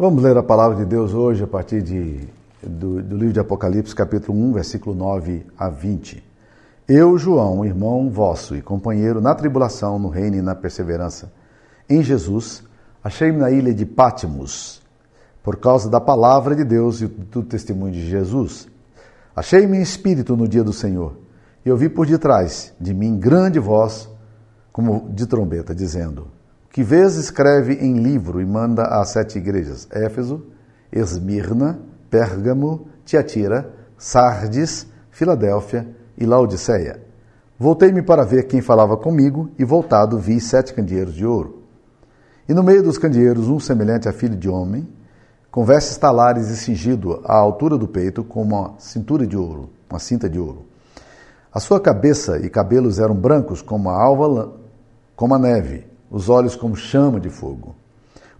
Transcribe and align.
Vamos 0.00 0.22
ler 0.22 0.36
a 0.36 0.44
palavra 0.44 0.76
de 0.76 0.84
Deus 0.84 1.12
hoje 1.12 1.42
a 1.42 1.46
partir 1.48 1.82
de, 1.82 2.20
do, 2.62 3.02
do, 3.02 3.16
livro 3.16 3.32
de 3.32 3.40
Apocalipse, 3.40 3.92
capítulo 3.92 4.38
1, 4.38 4.52
versículo 4.52 4.94
9 4.94 5.44
a 5.58 5.68
20. 5.68 6.22
Eu, 6.86 7.18
João, 7.18 7.64
irmão 7.64 8.08
vosso 8.08 8.54
e 8.54 8.62
companheiro 8.62 9.20
na 9.20 9.34
tribulação, 9.34 9.98
no 9.98 10.08
reino 10.08 10.36
e 10.36 10.40
na 10.40 10.54
perseverança 10.54 11.32
em 11.90 12.00
Jesus, 12.00 12.62
achei-me 13.02 13.38
na 13.38 13.50
ilha 13.50 13.74
de 13.74 13.84
Pátimos, 13.84 14.80
por 15.42 15.56
causa 15.56 15.90
da 15.90 16.00
palavra 16.00 16.54
de 16.54 16.62
Deus 16.62 17.00
e 17.00 17.08
do 17.08 17.42
testemunho 17.42 17.92
de 17.92 18.08
Jesus. 18.08 18.68
Achei-me 19.34 19.78
em 19.78 19.82
espírito 19.82 20.36
no 20.36 20.46
dia 20.46 20.62
do 20.62 20.72
Senhor, 20.72 21.16
e 21.66 21.72
ouvi 21.72 21.88
por 21.88 22.06
detrás 22.06 22.72
de 22.80 22.94
mim 22.94 23.18
grande 23.18 23.58
voz, 23.58 24.08
como 24.70 25.10
de 25.10 25.26
trombeta, 25.26 25.74
dizendo: 25.74 26.28
que 26.70 26.82
vês 26.82 27.16
escreve 27.16 27.74
em 27.74 27.98
livro 27.98 28.40
e 28.40 28.46
manda 28.46 28.82
às 28.84 29.10
sete 29.10 29.38
igrejas: 29.38 29.88
Éfeso, 29.90 30.46
Esmirna, 30.92 31.80
Pérgamo, 32.10 32.88
Tiatira, 33.04 33.72
Sardes, 33.96 34.86
Filadélfia 35.10 35.88
e 36.16 36.24
Laodiceia. 36.24 37.02
Voltei-me 37.58 38.02
para 38.02 38.24
ver 38.24 38.44
quem 38.44 38.60
falava 38.60 38.96
comigo 38.96 39.50
e 39.58 39.64
voltado 39.64 40.18
vi 40.18 40.40
sete 40.40 40.72
candeeiros 40.72 41.14
de 41.14 41.26
ouro. 41.26 41.64
E 42.48 42.54
no 42.54 42.62
meio 42.62 42.82
dos 42.82 42.96
candeeiros 42.96 43.48
um 43.48 43.58
semelhante 43.58 44.08
a 44.08 44.12
filho 44.12 44.36
de 44.36 44.48
homem, 44.48 44.88
com 45.50 45.64
vestes 45.64 45.96
talares 45.96 46.48
e 46.48 46.56
cingido 46.56 47.20
à 47.24 47.34
altura 47.34 47.76
do 47.76 47.88
peito 47.88 48.22
com 48.22 48.42
uma 48.42 48.74
cintura 48.78 49.26
de 49.26 49.36
ouro, 49.36 49.70
uma 49.90 49.98
cinta 49.98 50.28
de 50.28 50.38
ouro. 50.38 50.66
A 51.52 51.58
sua 51.58 51.80
cabeça 51.80 52.38
e 52.38 52.48
cabelos 52.48 53.00
eram 53.00 53.14
brancos 53.14 53.60
como 53.60 53.90
a 53.90 54.00
alva, 54.00 54.52
como 55.16 55.34
a 55.34 55.38
neve, 55.38 55.87
os 56.10 56.28
olhos 56.28 56.56
como 56.56 56.76
chama 56.76 57.20
de 57.20 57.28
fogo, 57.28 57.74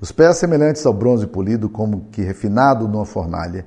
os 0.00 0.12
pés 0.12 0.36
semelhantes 0.36 0.86
ao 0.86 0.92
bronze 0.92 1.26
polido, 1.26 1.68
como 1.68 2.06
que 2.12 2.22
refinado 2.22 2.86
numa 2.86 3.04
fornalha, 3.04 3.66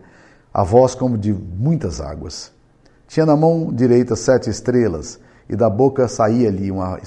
a 0.53 0.63
voz 0.63 0.95
como 0.95 1.17
de 1.17 1.34
muitas 1.34 1.99
águas. 1.99 2.51
Tinha 3.07 3.26
na 3.26 3.35
mão 3.35 3.71
direita 3.73 4.15
sete 4.15 4.49
estrelas, 4.49 5.20
e 5.49 5.55
da 5.57 5.70
boca 5.70 6.07
saía-lhe 6.07 6.71
uma 6.71 6.98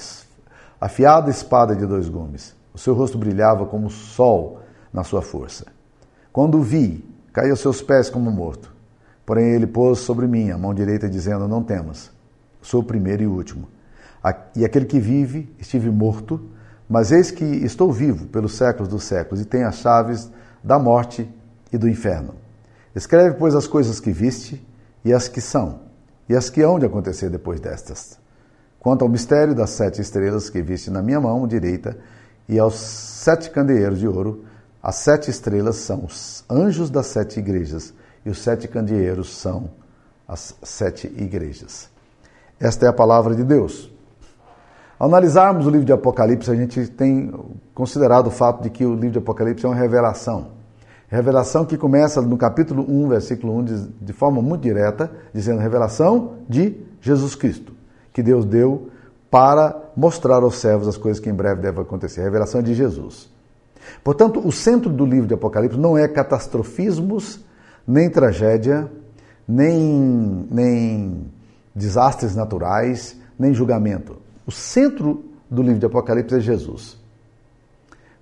afiada 0.79 1.31
espada 1.31 1.75
de 1.75 1.87
dois 1.87 2.07
gumes. 2.07 2.55
O 2.71 2.77
seu 2.77 2.93
rosto 2.93 3.17
brilhava 3.17 3.65
como 3.65 3.87
o 3.87 3.89
sol 3.89 4.59
na 4.93 5.03
sua 5.03 5.23
força. 5.23 5.65
Quando 6.31 6.59
o 6.59 6.61
vi, 6.61 7.03
caí 7.33 7.49
aos 7.49 7.59
seus 7.59 7.81
pés 7.81 8.09
como 8.09 8.29
morto. 8.29 8.71
Porém, 9.25 9.55
ele 9.55 9.65
pôs 9.65 9.99
sobre 9.99 10.27
mim 10.27 10.51
a 10.51 10.57
mão 10.57 10.75
direita, 10.75 11.09
dizendo: 11.09 11.47
Não 11.47 11.63
temas, 11.63 12.11
sou 12.61 12.81
o 12.81 12.83
primeiro 12.83 13.23
e 13.23 13.27
o 13.27 13.31
último. 13.31 13.67
E 14.55 14.63
aquele 14.63 14.85
que 14.85 14.99
vive, 14.99 15.51
estive 15.57 15.89
morto, 15.89 16.39
mas 16.89 17.11
eis 17.11 17.31
que 17.31 17.43
estou 17.43 17.91
vivo 17.91 18.27
pelos 18.27 18.55
séculos 18.55 18.87
dos 18.87 19.03
séculos 19.03 19.41
e 19.41 19.45
tenho 19.45 19.67
as 19.67 19.75
chaves 19.75 20.29
da 20.63 20.77
morte 20.79 21.29
e 21.71 21.77
do 21.77 21.89
inferno. 21.89 22.35
Escreve, 22.95 23.35
pois, 23.37 23.55
as 23.55 23.67
coisas 23.67 23.99
que 23.99 24.11
viste 24.11 24.65
e 25.03 25.13
as 25.13 25.27
que 25.27 25.41
são, 25.41 25.81
e 26.29 26.35
as 26.35 26.49
que 26.49 26.61
hão 26.61 26.79
de 26.79 26.85
acontecer 26.85 27.29
depois 27.29 27.59
destas. 27.59 28.17
Quanto 28.79 29.03
ao 29.03 29.09
mistério 29.09 29.55
das 29.55 29.71
sete 29.71 30.01
estrelas 30.01 30.49
que 30.49 30.61
viste 30.61 30.91
na 30.91 31.01
minha 31.01 31.19
mão 31.19 31.47
direita 31.47 31.97
e 32.47 32.59
aos 32.59 32.75
sete 32.75 33.49
candeeiros 33.49 33.99
de 33.99 34.07
ouro, 34.07 34.45
as 34.81 34.95
sete 34.97 35.31
estrelas 35.31 35.77
são 35.77 36.05
os 36.05 36.45
anjos 36.49 36.91
das 36.91 37.07
sete 37.07 37.39
igrejas 37.39 37.93
e 38.23 38.29
os 38.29 38.41
sete 38.41 38.67
candeeiros 38.67 39.35
são 39.35 39.71
as 40.27 40.55
sete 40.61 41.07
igrejas. 41.07 41.89
Esta 42.59 42.85
é 42.85 42.89
a 42.89 42.93
palavra 42.93 43.35
de 43.35 43.43
Deus. 43.43 43.91
Ao 44.97 45.09
analisarmos 45.09 45.67
o 45.67 45.69
livro 45.69 45.85
de 45.85 45.91
Apocalipse, 45.91 46.49
a 46.49 46.55
gente 46.55 46.87
tem 46.87 47.33
considerado 47.73 48.27
o 48.27 48.31
fato 48.31 48.63
de 48.63 48.69
que 48.69 48.85
o 48.85 48.93
livro 48.93 49.11
de 49.11 49.17
Apocalipse 49.17 49.65
é 49.65 49.69
uma 49.69 49.75
revelação. 49.75 50.47
Revelação 51.09 51.65
que 51.65 51.77
começa 51.77 52.21
no 52.21 52.37
capítulo 52.37 52.85
1, 52.87 53.09
versículo 53.09 53.57
1, 53.57 53.65
de, 54.01 54.13
forma 54.13 54.41
muito 54.41 54.61
direta, 54.61 55.11
dizendo 55.33 55.59
revelação 55.59 56.35
de 56.47 56.77
Jesus 57.01 57.35
Cristo, 57.35 57.73
que 58.13 58.23
Deus 58.23 58.45
deu 58.45 58.89
para 59.29 59.75
mostrar 59.97 60.43
aos 60.43 60.59
servos 60.59 60.87
as 60.87 60.95
coisas 60.95 61.19
que 61.19 61.29
em 61.29 61.33
breve 61.33 61.61
devem 61.61 61.81
acontecer. 61.81 62.21
Revelação 62.21 62.61
de 62.61 62.73
Jesus. 62.73 63.29
Portanto, 64.01 64.41
o 64.45 64.51
centro 64.51 64.89
do 64.89 65.05
livro 65.05 65.27
de 65.27 65.33
Apocalipse 65.33 65.77
não 65.77 65.97
é 65.97 66.07
catastrofismos, 66.07 67.43
nem 67.85 68.09
tragédia, 68.09 68.89
nem, 69.45 70.47
nem 70.49 71.31
desastres 71.75 72.33
naturais, 72.33 73.17
nem 73.37 73.53
julgamento. 73.53 74.24
O 74.45 74.51
centro 74.51 75.25
do 75.49 75.61
livro 75.61 75.79
de 75.79 75.85
Apocalipse 75.85 76.35
é 76.35 76.39
Jesus. 76.39 76.97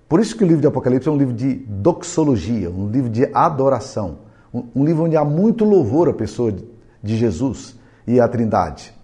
Por 0.08 0.20
isso 0.20 0.36
que 0.36 0.44
o 0.44 0.46
livro 0.46 0.60
de 0.60 0.66
Apocalipse 0.66 1.08
é 1.08 1.12
um 1.12 1.16
livro 1.16 1.34
de 1.34 1.54
doxologia, 1.54 2.70
um 2.70 2.88
livro 2.88 3.10
de 3.10 3.28
adoração, 3.34 4.18
um, 4.52 4.84
livro 4.84 5.04
onde 5.04 5.16
há 5.16 5.24
muito 5.24 5.64
louvor 5.64 6.08
à 6.08 6.12
pessoa 6.12 6.54
de 7.02 7.16
Jesus 7.16 7.76
e 8.06 8.20
à 8.20 8.28
Trindade. 8.28 8.94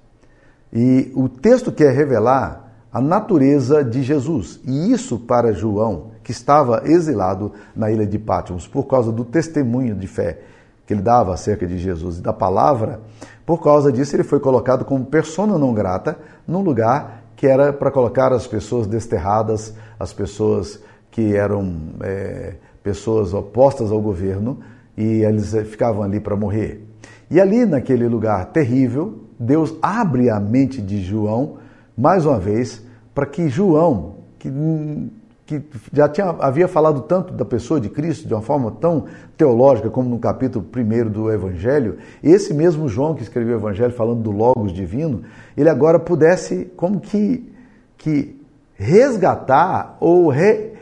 E 0.72 1.10
o 1.14 1.28
texto 1.28 1.72
quer 1.72 1.92
revelar 1.92 2.72
a 2.92 3.00
natureza 3.00 3.82
de 3.82 4.02
Jesus. 4.02 4.60
E 4.64 4.92
isso 4.92 5.18
para 5.18 5.52
João, 5.52 6.12
que 6.22 6.30
estava 6.30 6.82
exilado 6.84 7.52
na 7.74 7.90
ilha 7.90 8.06
de 8.06 8.18
Patmos 8.18 8.66
por 8.66 8.84
causa 8.84 9.10
do 9.10 9.24
testemunho 9.24 9.94
de 9.94 10.06
fé 10.06 10.40
que 10.90 10.94
ele 10.94 11.02
dava 11.02 11.32
acerca 11.32 11.68
de 11.68 11.78
Jesus 11.78 12.18
e 12.18 12.20
da 12.20 12.32
palavra, 12.32 12.98
por 13.46 13.62
causa 13.62 13.92
disso 13.92 14.16
ele 14.16 14.24
foi 14.24 14.40
colocado 14.40 14.84
como 14.84 15.04
persona 15.04 15.56
não 15.56 15.72
grata 15.72 16.18
num 16.48 16.62
lugar 16.62 17.26
que 17.36 17.46
era 17.46 17.72
para 17.72 17.92
colocar 17.92 18.32
as 18.32 18.44
pessoas 18.44 18.88
desterradas, 18.88 19.72
as 20.00 20.12
pessoas 20.12 20.82
que 21.08 21.36
eram 21.36 21.92
é, 22.02 22.54
pessoas 22.82 23.32
opostas 23.32 23.92
ao 23.92 24.00
governo 24.00 24.58
e 24.96 25.22
eles 25.22 25.54
ficavam 25.68 26.02
ali 26.02 26.18
para 26.18 26.34
morrer. 26.34 26.84
E 27.30 27.40
ali 27.40 27.64
naquele 27.64 28.08
lugar 28.08 28.46
terrível, 28.46 29.20
Deus 29.38 29.72
abre 29.80 30.28
a 30.28 30.40
mente 30.40 30.82
de 30.82 31.00
João 31.00 31.58
mais 31.96 32.26
uma 32.26 32.40
vez 32.40 32.82
para 33.14 33.26
que 33.26 33.48
João, 33.48 34.16
que 34.40 34.50
que 35.50 35.60
já 35.92 36.08
tinha, 36.08 36.28
havia 36.38 36.68
falado 36.68 37.00
tanto 37.00 37.34
da 37.34 37.44
pessoa 37.44 37.80
de 37.80 37.88
Cristo 37.88 38.28
de 38.28 38.32
uma 38.32 38.40
forma 38.40 38.70
tão 38.70 39.06
teológica 39.36 39.90
como 39.90 40.08
no 40.08 40.20
capítulo 40.20 40.64
1 40.64 41.10
do 41.10 41.32
Evangelho, 41.32 41.98
esse 42.22 42.54
mesmo 42.54 42.88
João 42.88 43.16
que 43.16 43.22
escreveu 43.22 43.56
o 43.56 43.58
Evangelho 43.58 43.92
falando 43.92 44.22
do 44.22 44.30
Logos 44.30 44.72
divino, 44.72 45.22
ele 45.56 45.68
agora 45.68 45.98
pudesse 45.98 46.70
como 46.76 47.00
que, 47.00 47.52
que 47.98 48.40
resgatar 48.76 49.96
ou 49.98 50.28
re, 50.28 50.74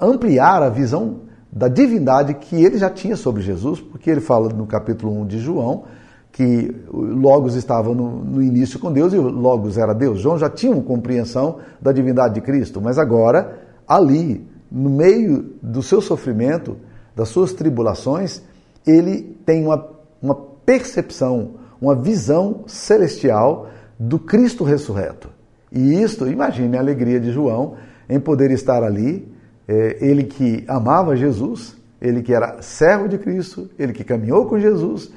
ampliar 0.00 0.62
a 0.62 0.68
visão 0.68 1.22
da 1.50 1.66
divindade 1.66 2.34
que 2.34 2.54
ele 2.62 2.78
já 2.78 2.88
tinha 2.88 3.16
sobre 3.16 3.42
Jesus, 3.42 3.80
porque 3.80 4.08
ele 4.08 4.20
fala 4.20 4.50
no 4.50 4.66
capítulo 4.66 5.20
1 5.22 5.26
de 5.26 5.38
João 5.38 5.82
que 6.30 6.74
Logos 6.90 7.56
estava 7.56 7.92
no, 7.92 8.24
no 8.24 8.40
início 8.40 8.78
com 8.78 8.90
Deus 8.90 9.12
e 9.12 9.18
Logos 9.18 9.76
era 9.76 9.92
Deus. 9.92 10.20
João 10.20 10.38
já 10.38 10.48
tinha 10.48 10.72
uma 10.72 10.82
compreensão 10.82 11.58
da 11.80 11.92
divindade 11.92 12.34
de 12.34 12.40
Cristo, 12.40 12.80
mas 12.80 12.98
agora 12.98 13.71
ali, 13.86 14.46
no 14.70 14.90
meio 14.90 15.54
do 15.62 15.82
seu 15.82 16.00
sofrimento, 16.00 16.76
das 17.14 17.28
suas 17.28 17.52
tribulações, 17.52 18.42
ele 18.86 19.36
tem 19.44 19.64
uma, 19.64 19.88
uma 20.20 20.34
percepção, 20.34 21.56
uma 21.80 21.94
visão 21.94 22.64
celestial 22.66 23.68
do 23.98 24.18
Cristo 24.18 24.64
ressurreto. 24.64 25.28
E 25.70 26.02
isto, 26.02 26.28
imagine 26.28 26.76
a 26.76 26.80
alegria 26.80 27.20
de 27.20 27.32
João 27.32 27.76
em 28.08 28.18
poder 28.18 28.50
estar 28.50 28.82
ali, 28.82 29.32
é, 29.66 29.98
ele 30.00 30.24
que 30.24 30.64
amava 30.66 31.16
Jesus, 31.16 31.76
ele 32.00 32.22
que 32.22 32.34
era 32.34 32.60
servo 32.60 33.08
de 33.08 33.16
Cristo, 33.16 33.70
ele 33.78 33.92
que 33.92 34.04
caminhou 34.04 34.46
com 34.46 34.58
Jesus, 34.58 35.12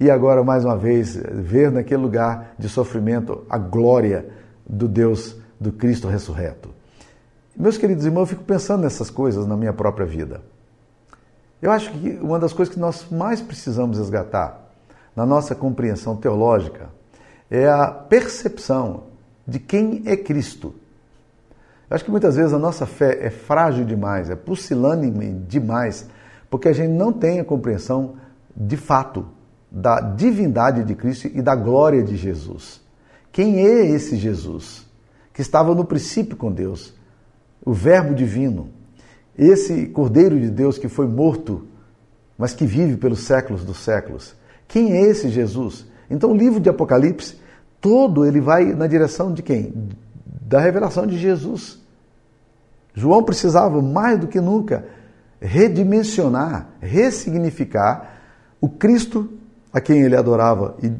e 0.00 0.10
agora, 0.10 0.44
mais 0.44 0.64
uma 0.64 0.76
vez, 0.76 1.16
ver 1.16 1.72
naquele 1.72 2.00
lugar 2.00 2.54
de 2.56 2.68
sofrimento 2.68 3.44
a 3.50 3.58
glória 3.58 4.26
do 4.64 4.86
Deus, 4.86 5.36
do 5.60 5.72
Cristo 5.72 6.06
ressurreto. 6.06 6.77
Meus 7.60 7.76
queridos 7.76 8.04
irmãos, 8.04 8.20
eu 8.20 8.26
fico 8.26 8.44
pensando 8.44 8.82
nessas 8.82 9.10
coisas 9.10 9.44
na 9.44 9.56
minha 9.56 9.72
própria 9.72 10.06
vida. 10.06 10.40
Eu 11.60 11.72
acho 11.72 11.90
que 11.90 12.10
uma 12.22 12.38
das 12.38 12.52
coisas 12.52 12.72
que 12.72 12.78
nós 12.78 13.08
mais 13.10 13.40
precisamos 13.40 13.98
resgatar 13.98 14.70
na 15.16 15.26
nossa 15.26 15.56
compreensão 15.56 16.14
teológica 16.14 16.88
é 17.50 17.68
a 17.68 17.88
percepção 17.88 19.08
de 19.44 19.58
quem 19.58 20.04
é 20.06 20.16
Cristo. 20.16 20.72
Eu 21.90 21.96
acho 21.96 22.04
que 22.04 22.12
muitas 22.12 22.36
vezes 22.36 22.52
a 22.52 22.60
nossa 22.60 22.86
fé 22.86 23.26
é 23.26 23.28
frágil 23.28 23.84
demais, 23.84 24.30
é 24.30 24.36
pusilânime 24.36 25.34
demais, 25.48 26.06
porque 26.48 26.68
a 26.68 26.72
gente 26.72 26.92
não 26.92 27.12
tem 27.12 27.40
a 27.40 27.44
compreensão 27.44 28.14
de 28.56 28.76
fato 28.76 29.26
da 29.68 30.00
divindade 30.00 30.84
de 30.84 30.94
Cristo 30.94 31.26
e 31.34 31.42
da 31.42 31.56
glória 31.56 32.04
de 32.04 32.16
Jesus. 32.16 32.80
Quem 33.32 33.66
é 33.66 33.84
esse 33.84 34.14
Jesus 34.14 34.86
que 35.32 35.42
estava 35.42 35.74
no 35.74 35.84
princípio 35.84 36.36
com 36.36 36.52
Deus? 36.52 36.96
O 37.64 37.72
Verbo 37.72 38.14
divino, 38.14 38.70
esse 39.36 39.86
Cordeiro 39.86 40.38
de 40.38 40.50
Deus 40.50 40.78
que 40.78 40.88
foi 40.88 41.06
morto, 41.06 41.66
mas 42.36 42.54
que 42.54 42.66
vive 42.66 42.96
pelos 42.96 43.20
séculos 43.20 43.64
dos 43.64 43.78
séculos. 43.78 44.34
Quem 44.66 44.92
é 44.92 45.02
esse 45.02 45.28
Jesus? 45.28 45.86
Então 46.10 46.30
o 46.30 46.36
livro 46.36 46.60
de 46.60 46.68
Apocalipse 46.68 47.36
todo 47.80 48.24
ele 48.24 48.40
vai 48.40 48.72
na 48.74 48.86
direção 48.86 49.32
de 49.32 49.42
quem? 49.42 49.72
Da 50.42 50.60
revelação 50.60 51.06
de 51.06 51.18
Jesus. 51.18 51.78
João 52.94 53.22
precisava 53.22 53.80
mais 53.80 54.18
do 54.18 54.26
que 54.26 54.40
nunca 54.40 54.84
redimensionar, 55.40 56.68
ressignificar 56.80 58.18
o 58.60 58.68
Cristo 58.68 59.28
a 59.72 59.80
quem 59.80 60.02
ele 60.02 60.16
adorava 60.16 60.76
e, 60.82 60.92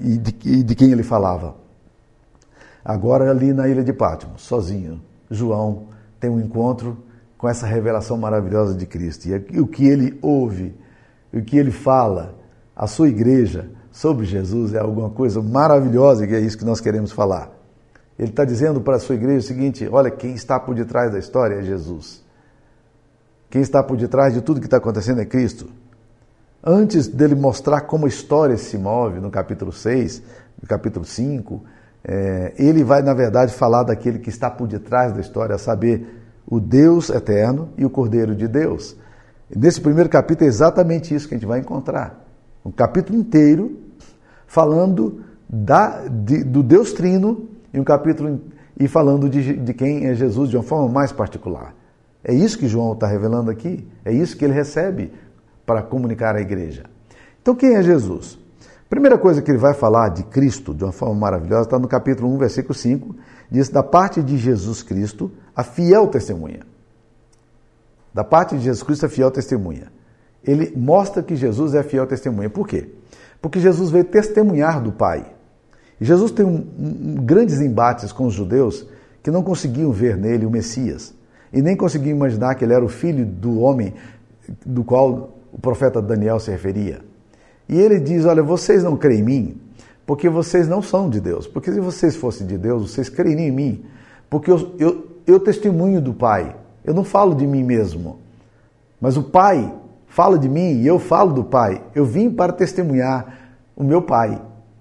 e, 0.00 0.18
de, 0.18 0.34
e 0.44 0.62
de 0.62 0.74
quem 0.74 0.90
ele 0.90 1.04
falava. 1.04 1.54
Agora, 2.84 3.30
ali 3.30 3.52
na 3.52 3.68
ilha 3.68 3.82
de 3.82 3.92
Pátmos, 3.92 4.42
sozinho, 4.42 5.00
João 5.30 5.88
tem 6.20 6.30
um 6.30 6.40
encontro 6.40 6.98
com 7.36 7.48
essa 7.48 7.66
revelação 7.66 8.16
maravilhosa 8.16 8.74
de 8.74 8.86
Cristo. 8.86 9.28
E 9.28 9.60
o 9.60 9.66
que 9.66 9.86
ele 9.86 10.18
ouve, 10.22 10.74
o 11.32 11.42
que 11.42 11.56
ele 11.56 11.70
fala, 11.70 12.34
a 12.74 12.86
sua 12.86 13.08
igreja 13.08 13.70
sobre 13.92 14.24
Jesus 14.24 14.74
é 14.74 14.78
alguma 14.78 15.10
coisa 15.10 15.42
maravilhosa, 15.42 16.26
que 16.26 16.34
é 16.34 16.40
isso 16.40 16.58
que 16.58 16.64
nós 16.64 16.80
queremos 16.80 17.12
falar. 17.12 17.50
Ele 18.18 18.30
está 18.30 18.44
dizendo 18.44 18.80
para 18.80 18.96
a 18.96 18.98
sua 18.98 19.14
igreja 19.14 19.38
o 19.38 19.42
seguinte: 19.42 19.88
olha, 19.90 20.10
quem 20.10 20.34
está 20.34 20.58
por 20.58 20.74
detrás 20.74 21.12
da 21.12 21.18
história 21.18 21.56
é 21.56 21.62
Jesus. 21.62 22.24
Quem 23.50 23.62
está 23.62 23.82
por 23.82 23.96
detrás 23.96 24.32
de 24.34 24.40
tudo 24.40 24.60
que 24.60 24.66
está 24.66 24.78
acontecendo 24.78 25.20
é 25.20 25.24
Cristo. 25.24 25.68
Antes 26.62 27.06
dele 27.06 27.34
mostrar 27.34 27.82
como 27.82 28.06
a 28.06 28.08
história 28.08 28.56
se 28.56 28.78
move, 28.78 29.20
no 29.20 29.30
capítulo 29.30 29.70
6, 29.70 30.22
no 30.60 30.66
capítulo 30.66 31.04
5, 31.04 31.62
é, 32.06 32.52
ele 32.58 32.84
vai, 32.84 33.02
na 33.02 33.14
verdade, 33.14 33.54
falar 33.54 33.82
daquele 33.82 34.18
que 34.18 34.28
está 34.28 34.50
por 34.50 34.68
detrás 34.68 35.12
da 35.12 35.20
história, 35.20 35.54
a 35.54 35.58
saber, 35.58 36.22
o 36.46 36.60
Deus 36.60 37.08
eterno 37.08 37.70
e 37.78 37.84
o 37.84 37.90
Cordeiro 37.90 38.34
de 38.34 38.46
Deus. 38.46 38.96
Nesse 39.54 39.80
primeiro 39.80 40.10
capítulo 40.10 40.44
é 40.44 40.48
exatamente 40.48 41.14
isso 41.14 41.26
que 41.26 41.34
a 41.34 41.38
gente 41.38 41.46
vai 41.46 41.60
encontrar. 41.60 42.22
Um 42.64 42.70
capítulo 42.70 43.18
inteiro 43.18 43.78
falando 44.46 45.24
da, 45.48 46.06
de, 46.06 46.44
do 46.44 46.62
Deus 46.62 46.92
Trino 46.92 47.48
e 47.72 47.80
um 47.80 47.84
capítulo 47.84 48.40
e 48.78 48.88
falando 48.88 49.28
de, 49.28 49.56
de 49.56 49.74
quem 49.74 50.06
é 50.06 50.14
Jesus 50.14 50.50
de 50.50 50.56
uma 50.56 50.62
forma 50.62 50.88
mais 50.88 51.12
particular. 51.12 51.74
É 52.22 52.34
isso 52.34 52.58
que 52.58 52.66
João 52.66 52.92
está 52.92 53.06
revelando 53.06 53.50
aqui, 53.50 53.86
é 54.04 54.12
isso 54.12 54.36
que 54.36 54.44
ele 54.44 54.54
recebe 54.54 55.12
para 55.64 55.82
comunicar 55.82 56.36
à 56.36 56.40
igreja. 56.40 56.84
Então, 57.40 57.54
quem 57.54 57.74
é 57.74 57.82
Jesus? 57.82 58.38
Primeira 58.88 59.18
coisa 59.18 59.42
que 59.42 59.50
ele 59.50 59.58
vai 59.58 59.74
falar 59.74 60.10
de 60.10 60.22
Cristo 60.24 60.74
de 60.74 60.84
uma 60.84 60.92
forma 60.92 61.14
maravilhosa 61.14 61.62
está 61.62 61.78
no 61.78 61.88
capítulo 61.88 62.32
1, 62.34 62.38
versículo 62.38 62.74
5, 62.74 63.16
diz 63.50 63.68
da 63.68 63.82
parte 63.82 64.22
de 64.22 64.36
Jesus 64.36 64.82
Cristo, 64.82 65.32
a 65.54 65.64
fiel 65.64 66.06
testemunha. 66.08 66.60
Da 68.12 68.22
parte 68.22 68.56
de 68.56 68.62
Jesus 68.62 68.82
Cristo, 68.82 69.06
a 69.06 69.08
fiel 69.08 69.30
testemunha. 69.30 69.90
Ele 70.44 70.72
mostra 70.76 71.22
que 71.22 71.34
Jesus 71.34 71.74
é 71.74 71.82
fiel 71.82 72.06
testemunha. 72.06 72.50
Por 72.50 72.68
quê? 72.68 72.90
Porque 73.40 73.58
Jesus 73.58 73.90
veio 73.90 74.04
testemunhar 74.04 74.80
do 74.80 74.92
Pai. 74.92 75.26
E 76.00 76.04
Jesus 76.04 76.30
tem 76.30 76.44
um, 76.44 76.66
um, 76.78 77.14
grandes 77.24 77.60
embates 77.60 78.12
com 78.12 78.26
os 78.26 78.34
judeus 78.34 78.86
que 79.22 79.30
não 79.30 79.42
conseguiam 79.42 79.90
ver 79.90 80.16
nele 80.16 80.44
o 80.44 80.50
Messias 80.50 81.14
e 81.52 81.62
nem 81.62 81.76
conseguiam 81.76 82.16
imaginar 82.16 82.54
que 82.56 82.64
ele 82.64 82.74
era 82.74 82.84
o 82.84 82.88
filho 82.88 83.24
do 83.24 83.60
homem 83.60 83.94
do 84.66 84.84
qual 84.84 85.38
o 85.52 85.60
profeta 85.60 86.02
Daniel 86.02 86.38
se 86.38 86.50
referia. 86.50 87.00
E 87.68 87.78
ele 87.78 87.98
diz: 87.98 88.24
Olha, 88.24 88.42
vocês 88.42 88.82
não 88.82 88.96
creem 88.96 89.20
em 89.20 89.24
mim 89.24 89.60
porque 90.06 90.28
vocês 90.28 90.68
não 90.68 90.82
são 90.82 91.08
de 91.08 91.20
Deus. 91.20 91.46
Porque 91.46 91.72
se 91.72 91.80
vocês 91.80 92.16
fossem 92.16 92.46
de 92.46 92.58
Deus, 92.58 92.90
vocês 92.90 93.08
creriam 93.08 93.40
em 93.40 93.50
mim. 93.50 93.84
Porque 94.28 94.50
eu, 94.50 94.74
eu, 94.78 95.06
eu 95.26 95.40
testemunho 95.40 96.00
do 96.00 96.12
Pai. 96.12 96.56
Eu 96.84 96.92
não 96.92 97.04
falo 97.04 97.34
de 97.34 97.46
mim 97.46 97.64
mesmo. 97.64 98.18
Mas 99.00 99.16
o 99.16 99.22
Pai 99.22 99.72
fala 100.06 100.38
de 100.38 100.48
mim 100.48 100.80
e 100.80 100.86
eu 100.86 100.98
falo 100.98 101.32
do 101.32 101.44
Pai. 101.44 101.82
Eu 101.94 102.04
vim 102.04 102.30
para 102.30 102.52
testemunhar 102.52 103.54
o 103.74 103.82
meu 103.82 104.02
Pai. 104.02 104.40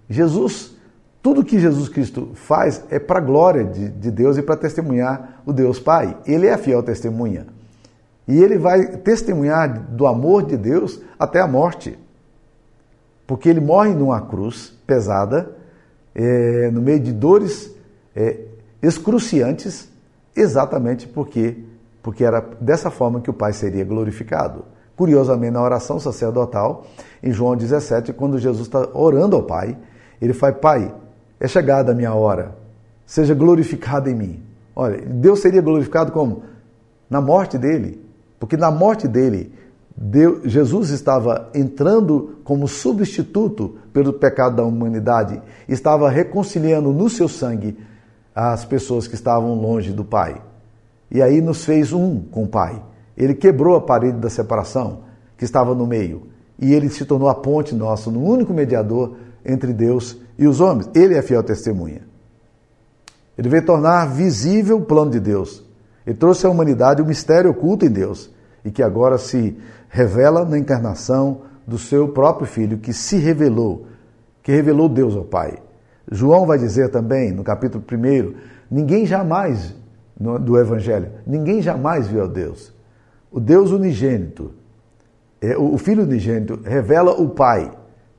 Jesus, 0.10 0.76
tudo 1.22 1.44
que 1.44 1.60
Jesus 1.60 1.88
Cristo 1.88 2.32
faz 2.34 2.84
é 2.90 3.00
para 3.00 3.20
a 3.20 3.22
glória 3.22 3.64
de, 3.64 3.90
de 3.90 4.12
Deus 4.12 4.38
e 4.38 4.42
para 4.42 4.58
testemunhar 4.58 5.42
o 5.46 5.54
Deus 5.54 5.80
Pai. 5.80 6.18
Ele 6.26 6.48
é 6.48 6.54
a 6.54 6.58
fiel 6.58 6.84
testemunha. 6.84 7.48
E 8.28 8.42
ele 8.42 8.58
vai 8.58 8.98
testemunhar 8.98 9.88
do 9.90 10.06
amor 10.06 10.44
de 10.44 10.58
Deus 10.58 11.02
até 11.18 11.40
a 11.40 11.48
morte. 11.48 11.98
Porque 13.25 13.50
ele 13.50 13.60
morre 13.60 13.94
numa 13.94 14.22
cruz 14.22 14.78
pesada, 14.86 15.56
é, 16.14 16.70
no 16.72 16.81
meio 16.81 17.00
de 17.00 17.12
dores 17.12 17.74
é, 18.16 18.40
excruciantes, 18.81 19.90
exatamente 20.36 21.08
porque, 21.08 21.58
porque 22.02 22.24
era 22.24 22.42
dessa 22.60 22.92
forma 22.92 23.22
que 23.22 23.30
o 23.30 23.34
Pai 23.34 23.54
seria 23.54 23.84
glorificado. 23.84 24.66
Curiosamente, 24.96 25.54
na 25.54 25.62
oração 25.62 26.00
sacerdotal, 26.00 26.86
em 27.22 27.31
João 27.31 27.56
17, 27.56 28.14
quando 28.14 28.38
Jesus 28.38 28.68
está 28.68 28.88
orando 28.94 29.36
ao 29.36 29.44
Pai, 29.44 29.78
ele 30.22 30.34
fala: 30.34 30.54
Pai, 30.54 30.96
é 31.40 31.48
chegada 31.48 31.92
a 31.92 31.96
minha 31.96 32.14
hora, 32.14 32.56
seja 33.06 33.34
glorificado 33.34 34.10
em 34.10 34.16
mim. 34.16 34.44
Olha, 34.75 35.02
Deus 35.02 35.40
seria 35.40 35.62
glorificado 35.62 36.12
como? 36.12 36.44
Na 37.10 37.22
morte 37.22 37.58
dele. 37.58 38.04
Porque 38.40 38.58
na 38.58 38.70
morte 38.70 39.08
dele, 39.08 39.54
Deus, 39.95 40.51
Jesus 40.51 40.90
estava 40.90 41.50
entrando 41.54 42.40
como 42.44 42.68
substituto 42.68 43.78
pelo 43.94 44.13
pecado 44.13 44.56
da 44.56 44.63
humanidade, 44.63 45.42
estava 45.68 46.10
reconciliando 46.10 46.92
no 46.92 47.10
seu 47.10 47.28
sangue 47.30 47.78
as 48.34 48.66
pessoas 48.66 49.07
que 49.07 49.16
estavam 49.16 49.54
longe 49.54 49.92
do 49.92 50.04
Pai. 50.04 50.42
E 51.12 51.22
aí 51.22 51.42
nos 51.42 51.63
fez 51.63 51.94
um 51.94 52.19
com 52.19 52.44
o 52.44 52.48
Pai. 52.48 52.81
Ele 53.16 53.36
quebrou 53.36 53.75
a 53.75 53.81
parede 53.81 54.18
da 54.18 54.30
separação 54.30 55.01
que 55.38 55.45
estava 55.45 55.75
no 55.75 55.86
meio. 55.86 56.24
E 56.57 56.74
ele 56.74 56.89
se 56.89 57.06
tornou 57.06 57.30
a 57.30 57.36
ponte 57.36 57.75
nossa, 57.75 58.10
no 58.10 58.24
único 58.24 58.54
mediador 58.54 59.16
entre 59.46 59.74
Deus 59.74 60.18
e 60.38 60.48
os 60.48 60.60
homens. 60.60 60.89
Ele 60.96 61.16
é 61.16 61.22
fiel 61.22 61.44
testemunha. 61.44 62.01
Ele 63.38 63.50
veio 63.50 63.66
tornar 63.66 64.07
visível 64.07 64.78
o 64.78 64.86
plano 64.86 65.12
de 65.12 65.19
Deus. 65.19 65.63
Ele 66.06 66.18
trouxe 66.18 66.46
à 66.48 66.50
humanidade 66.50 67.01
o 67.01 67.06
mistério 67.06 67.51
oculto 67.51 67.86
em 67.86 67.89
Deus 67.89 68.31
e 68.66 68.72
que 68.72 68.81
agora 68.81 69.18
se 69.18 69.57
revela 69.94 70.44
na 70.44 70.57
encarnação 70.57 71.42
do 71.68 71.78
seu 71.78 72.07
próprio 72.07 72.48
filho, 72.48 72.80
que 72.80 72.92
se 72.92 73.16
revelou, 73.18 73.86
que 74.42 74.51
revelou 74.51 74.90
Deus 74.90 75.16
ao 75.16 75.24
Pai. 75.24 75.60
João 76.12 76.48
vai 76.48 76.57
dizer 76.57 76.90
também, 76.90 77.31
no 77.31 77.44
capítulo 77.44 77.84
1, 77.90 78.34
ninguém 78.72 79.06
jamais, 79.06 79.75
do 80.18 80.57
Evangelho, 80.57 81.12
ninguém 81.28 81.62
jamais 81.62 82.07
viu 82.07 82.24
a 82.24 82.28
Deus. 82.28 82.74
O 83.31 83.40
Deus 83.40 83.69
unigênito, 83.69 84.51
é, 85.40 85.56
o 85.56 85.78
Filho 85.78 86.04
unigênito, 86.04 86.60
revela 86.63 87.12
o 87.12 87.30
Pai. 87.30 87.72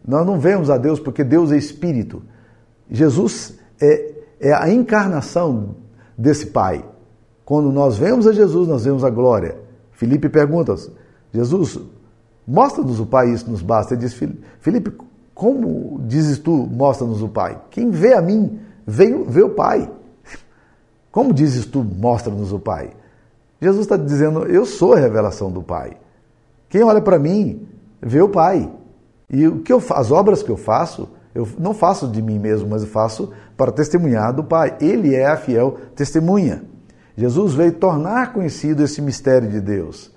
Nós 0.07 0.25
não 0.25 0.39
vemos 0.39 0.71
a 0.71 0.79
Deus 0.79 1.01
porque 1.01 1.25
Deus 1.25 1.51
é 1.51 1.57
Espírito. 1.57 2.23
Jesus 2.89 3.59
é, 3.83 4.13
é 4.39 4.53
a 4.53 4.71
encarnação 4.71 5.75
desse 6.17 6.47
Pai. 6.47 6.85
Quando 7.45 7.73
nós 7.73 7.99
vemos 7.99 8.29
a 8.29 8.33
Jesus, 8.33 8.69
nós 8.69 8.85
vemos 8.85 9.03
a 9.03 9.11
glória. 9.11 9.57
Felipe 9.91 10.29
pergunta: 10.29 10.77
Jesus, 11.35 11.81
mostra-nos 12.47 13.01
o 13.01 13.07
Pai, 13.07 13.31
isso 13.31 13.51
nos 13.51 13.61
basta. 13.61 13.95
Ele 13.95 14.03
diz: 14.03 14.15
Felipe, 14.61 14.93
como 15.35 16.01
dizes 16.07 16.39
tu, 16.39 16.53
mostra-nos 16.53 17.21
o 17.21 17.29
Pai? 17.29 17.61
Quem 17.71 17.91
vê 17.91 18.15
a 18.15 18.23
mim, 18.23 18.61
vê, 18.87 19.13
vê 19.27 19.43
o 19.43 19.51
Pai. 19.51 19.91
Como 21.11 21.35
dizes 21.35 21.67
tu, 21.67 21.83
mostra-nos 21.83 22.53
o 22.53 22.59
Pai? 22.61 22.93
Jesus 23.61 23.83
está 23.83 23.97
dizendo: 23.97 24.47
Eu 24.47 24.65
sou 24.65 24.95
a 24.95 24.99
revelação 24.99 25.51
do 25.51 25.63
Pai. 25.63 25.97
Quem 26.69 26.85
olha 26.85 27.01
para 27.01 27.19
mim, 27.19 27.67
vê 28.01 28.23
o 28.23 28.29
Pai. 28.29 28.71
E 29.29 29.49
o 29.49 29.61
que 29.61 29.73
eu, 29.73 29.83
as 29.91 30.13
obras 30.13 30.43
que 30.43 30.51
eu 30.51 30.57
faço, 30.57 31.09
eu 31.35 31.49
não 31.59 31.75
faço 31.75 32.07
de 32.07 32.23
mim 32.23 32.39
mesmo, 32.39 32.69
mas 32.69 32.83
eu 32.83 32.89
faço 32.89 33.33
para 33.57 33.73
testemunhar 33.73 34.33
do 34.33 34.45
Pai. 34.45 34.77
Ele 34.81 35.17
é 35.17 35.27
a 35.27 35.37
fiel 35.37 35.79
testemunha. 35.97 36.63
Jesus 37.17 37.55
veio 37.55 37.73
tornar 37.73 38.33
conhecido 38.33 38.85
esse 38.85 39.03
mistério 39.03 39.49
de 39.51 39.61
Deus. 39.61 40.14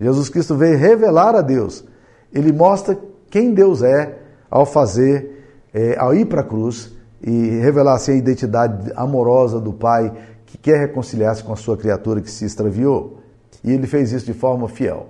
Jesus 0.00 0.28
Cristo 0.28 0.54
veio 0.54 0.78
revelar 0.78 1.34
a 1.34 1.40
Deus. 1.40 1.84
Ele 2.32 2.52
mostra 2.52 2.98
quem 3.30 3.52
Deus 3.52 3.82
é 3.82 4.18
ao 4.50 4.64
fazer, 4.64 5.66
é, 5.72 5.96
ao 5.98 6.14
ir 6.14 6.26
para 6.26 6.40
a 6.40 6.44
cruz 6.44 6.92
e 7.22 7.58
revelar 7.58 7.94
assim 7.94 8.12
a 8.12 8.16
identidade 8.16 8.92
amorosa 8.94 9.60
do 9.60 9.72
Pai 9.72 10.12
que 10.46 10.56
quer 10.56 10.78
reconciliar-se 10.78 11.42
com 11.42 11.52
a 11.52 11.56
sua 11.56 11.76
criatura 11.76 12.20
que 12.20 12.30
se 12.30 12.44
extraviou. 12.44 13.18
E 13.62 13.72
ele 13.72 13.86
fez 13.86 14.12
isso 14.12 14.24
de 14.24 14.32
forma 14.32 14.68
fiel, 14.68 15.08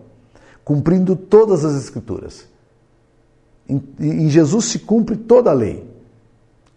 cumprindo 0.65 1.15
todas 1.15 1.65
as 1.65 1.77
Escrituras. 1.77 2.49
Em, 3.69 3.83
em 4.01 4.29
Jesus 4.29 4.65
se 4.65 4.79
cumpre 4.79 5.17
toda 5.17 5.51
a 5.51 5.55
lei. 5.55 5.89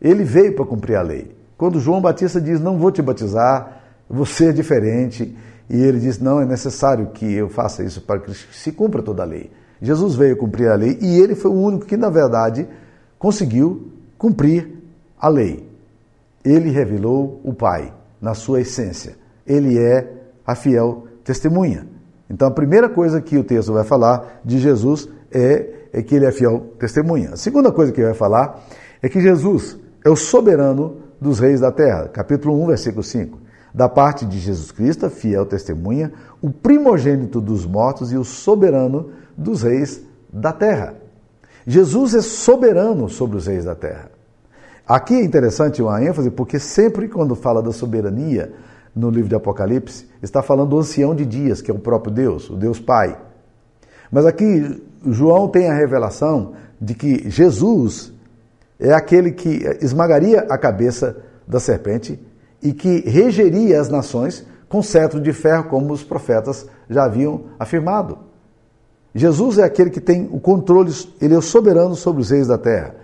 Ele 0.02 0.24
veio 0.24 0.54
para 0.54 0.66
cumprir 0.66 0.96
a 0.96 1.02
lei. 1.02 1.36
Quando 1.58 1.80
João 1.80 2.02
Batista 2.02 2.42
diz: 2.42 2.60
Não 2.60 2.78
vou 2.78 2.92
te 2.92 3.02
batizar, 3.02 3.84
você 4.10 4.50
é 4.50 4.52
diferente. 4.52 5.36
E 5.70 5.82
ele 5.82 6.00
diz: 6.00 6.20
Não, 6.20 6.42
é 6.42 6.46
necessário 6.46 7.08
que 7.08 7.26
eu 7.34 7.50
faça 7.50 7.84
isso 7.84 8.02
para 8.02 8.20
que 8.20 8.34
se 8.34 8.72
cumpra 8.72 9.02
toda 9.02 9.24
a 9.24 9.26
lei. 9.26 9.52
Jesus 9.82 10.16
veio 10.16 10.38
cumprir 10.38 10.70
a 10.70 10.76
lei 10.76 10.98
e 11.02 11.20
ele 11.20 11.34
foi 11.34 11.50
o 11.50 11.56
único 11.56 11.86
que, 11.86 11.98
na 11.98 12.10
verdade, 12.10 12.68
conseguiu 13.18 13.92
cumprir 14.18 14.70
a 15.20 15.28
lei. 15.28 15.68
Ele 16.44 16.70
revelou 16.70 17.42
o 17.44 17.54
Pai 17.54 17.94
na 18.22 18.34
sua 18.34 18.62
essência. 18.62 19.16
Ele 19.46 19.80
é 19.80 20.08
a 20.46 20.56
fiel 20.56 21.08
testemunha. 21.24 21.88
Então, 22.30 22.48
a 22.48 22.52
primeira 22.52 22.88
coisa 22.88 23.20
que 23.20 23.38
o 23.38 23.44
texto 23.44 23.74
vai 23.74 23.84
falar 23.84 24.42
de 24.46 24.60
Jesus 24.60 25.10
é, 25.32 25.88
é 25.92 26.02
que 26.02 26.16
ele 26.16 26.26
é 26.26 26.32
fiel 26.32 26.74
testemunha. 26.80 27.32
A 27.34 27.38
segunda 27.38 27.72
coisa 27.72 27.92
que 27.92 28.00
ele 28.00 28.08
vai 28.08 28.18
falar 28.18 28.64
é 29.02 29.10
que 29.10 29.20
Jesus 29.20 29.78
é 30.06 30.10
o 30.10 30.16
soberano 30.16 30.98
dos 31.20 31.40
reis 31.40 31.60
da 31.60 31.72
terra. 31.72 32.08
Capítulo 32.08 32.62
1, 32.64 32.68
versículo 32.68 33.04
5. 33.04 33.40
Da 33.74 33.88
parte 33.88 34.26
de 34.26 34.40
Jesus 34.40 34.72
Cristo, 34.72 35.10
fiel 35.10 35.46
testemunha, 35.46 36.12
o 36.42 36.50
primogênito 36.50 37.40
dos 37.40 37.66
mortos 37.66 38.12
e 38.12 38.18
o 38.18 38.24
soberano 38.24 39.12
dos 39.38 39.64
reis 39.64 40.02
da 40.32 40.52
terra. 40.52 40.96
Jesus 41.66 42.14
é 42.14 42.22
soberano 42.22 43.08
sobre 43.10 43.38
os 43.38 43.48
reis 43.48 43.66
da 43.66 43.76
terra. 43.76 44.12
Aqui 44.88 45.14
é 45.14 45.24
interessante 45.24 45.82
uma 45.82 46.04
ênfase, 46.04 46.30
porque 46.32 46.60
sempre 46.60 47.08
quando 47.08 47.36
fala 47.36 47.62
da 47.62 47.72
soberania 47.72 48.52
no 48.96 49.10
livro 49.10 49.30
de 49.30 49.36
Apocalipse, 49.36 50.06
está 50.22 50.42
falando 50.42 50.70
do 50.70 50.80
ancião 50.80 51.16
de 51.16 51.26
dias, 51.26 51.62
que 51.62 51.72
é 51.72 51.74
o 51.74 51.80
próprio 51.80 52.14
Deus, 52.14 52.50
o 52.50 52.56
Deus 52.56 52.80
Pai. 52.80 53.18
Mas 54.12 54.26
aqui 54.26 54.84
João 55.08 55.48
tem 55.48 55.70
a 55.70 55.74
revelação 55.74 56.54
de 56.80 56.94
que 56.94 57.30
Jesus 57.30 58.12
é 58.80 58.94
aquele 58.94 59.32
que 59.32 59.62
esmagaria 59.82 60.42
a 60.50 60.58
cabeça 60.58 61.18
da 61.48 61.60
serpente 61.60 62.20
e 62.62 62.74
que 62.74 63.02
regeria 63.10 63.80
as 63.80 63.90
nações 63.90 64.46
com 64.70 64.82
cetro 64.82 65.20
de 65.20 65.34
ferro, 65.34 65.66
como 65.66 65.94
os 65.94 66.04
profetas 66.04 66.66
já 66.90 67.04
haviam 67.04 67.46
afirmado. 67.60 68.18
Jesus 69.14 69.58
é 69.58 69.64
aquele 69.64 69.90
que 69.90 70.00
tem 70.00 70.30
o 70.32 70.40
controle, 70.40 70.94
ele 71.20 71.34
é 71.34 71.38
o 71.38 71.42
soberano 71.42 71.96
sobre 71.96 72.22
os 72.22 72.30
reis 72.30 72.48
da 72.48 72.58
terra. 72.58 72.96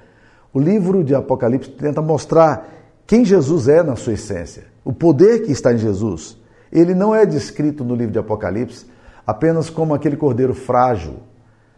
O 0.53 0.59
livro 0.59 1.03
de 1.03 1.13
Apocalipse 1.13 1.69
tenta 1.71 2.01
mostrar 2.01 2.69
quem 3.05 3.25
Jesus 3.25 3.67
é 3.67 3.83
na 3.83 3.95
sua 3.95 4.13
essência, 4.13 4.63
o 4.83 4.93
poder 4.93 5.43
que 5.43 5.51
está 5.51 5.73
em 5.73 5.77
Jesus. 5.77 6.37
Ele 6.71 6.93
não 6.95 7.13
é 7.13 7.25
descrito 7.25 7.83
no 7.83 7.95
livro 7.95 8.13
de 8.13 8.19
Apocalipse 8.19 8.85
apenas 9.25 9.69
como 9.69 9.93
aquele 9.93 10.15
cordeiro 10.15 10.53
frágil, 10.53 11.15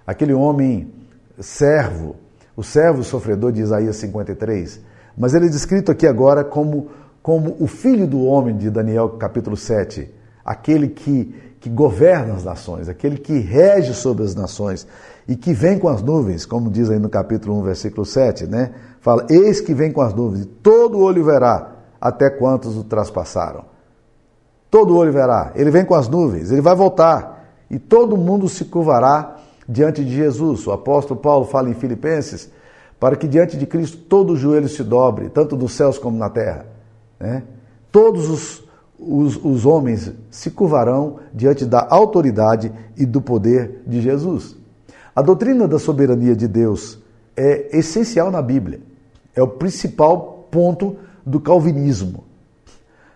aquele 0.05 0.33
homem 0.33 0.93
servo, 1.39 2.15
o 2.55 2.63
servo 2.63 3.03
sofredor 3.03 3.51
de 3.51 3.61
Isaías 3.61 3.95
53, 3.95 4.79
mas 5.17 5.33
ele 5.33 5.47
é 5.47 5.49
descrito 5.49 5.91
aqui 5.91 6.05
agora 6.05 6.43
como, 6.43 6.89
como 7.21 7.55
o 7.59 7.67
filho 7.67 8.07
do 8.07 8.23
homem 8.23 8.55
de 8.55 8.69
Daniel 8.69 9.09
capítulo 9.09 9.57
7, 9.57 10.09
aquele 10.43 10.87
que, 10.87 11.35
que 11.59 11.69
governa 11.69 12.33
as 12.33 12.43
nações, 12.43 12.87
aquele 12.87 13.17
que 13.17 13.39
rege 13.39 13.93
sobre 13.93 14.23
as 14.23 14.33
nações 14.33 14.87
e 15.27 15.35
que 15.35 15.53
vem 15.53 15.77
com 15.77 15.87
as 15.87 16.01
nuvens, 16.01 16.45
como 16.45 16.71
diz 16.71 16.89
aí 16.89 16.97
no 16.97 17.09
capítulo 17.09 17.59
1, 17.59 17.63
versículo 17.63 18.05
7, 18.05 18.47
né? 18.47 18.71
Fala: 19.01 19.27
Eis 19.29 19.61
que 19.61 19.73
vem 19.73 19.91
com 19.91 20.01
as 20.01 20.13
nuvens, 20.13 20.47
todo 20.63 20.99
olho 20.99 21.23
verá, 21.23 21.75
até 22.01 22.29
quantos 22.29 22.75
o 22.77 22.83
traspassaram. 22.83 23.65
Todo 24.71 24.95
olho 24.95 25.11
verá. 25.11 25.51
Ele 25.55 25.71
vem 25.71 25.85
com 25.85 25.95
as 25.95 26.07
nuvens, 26.07 26.51
ele 26.51 26.61
vai 26.61 26.75
voltar, 26.75 27.45
e 27.69 27.77
todo 27.77 28.17
mundo 28.17 28.47
se 28.47 28.65
curvará 28.65 29.37
diante 29.67 30.03
de 30.03 30.15
Jesus. 30.15 30.65
O 30.65 30.71
apóstolo 30.71 31.19
Paulo 31.19 31.45
fala 31.45 31.69
em 31.69 31.73
Filipenses: 31.73 32.49
para 32.99 33.15
que 33.15 33.27
diante 33.27 33.57
de 33.57 33.65
Cristo 33.65 33.97
todo 33.97 34.35
joelho 34.35 34.67
se 34.67 34.83
dobre, 34.83 35.29
tanto 35.29 35.55
nos 35.55 35.73
céus 35.73 35.97
como 35.97 36.17
na 36.17 36.29
terra. 36.29 36.78
Né? 37.19 37.43
Todos 37.91 38.29
os, 38.29 38.63
os, 38.99 39.43
os 39.43 39.65
homens 39.65 40.11
se 40.29 40.51
curvarão 40.51 41.19
diante 41.33 41.65
da 41.65 41.85
autoridade 41.89 42.71
e 42.95 43.05
do 43.05 43.21
poder 43.21 43.81
de 43.85 44.01
Jesus. 44.01 44.55
A 45.15 45.21
doutrina 45.21 45.67
da 45.67 45.79
soberania 45.79 46.35
de 46.35 46.47
Deus 46.47 46.99
é 47.35 47.77
essencial 47.77 48.31
na 48.31 48.41
Bíblia. 48.41 48.79
É 49.35 49.41
o 49.41 49.47
principal 49.47 50.47
ponto 50.51 50.95
do 51.25 51.39
calvinismo. 51.39 52.23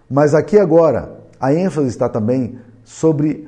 Mas 0.10 0.33
aqui 0.33 0.60
agora, 0.60 1.19
a 1.39 1.53
ênfase 1.53 1.88
está 1.88 2.07
também 2.07 2.60
sobre 2.83 3.48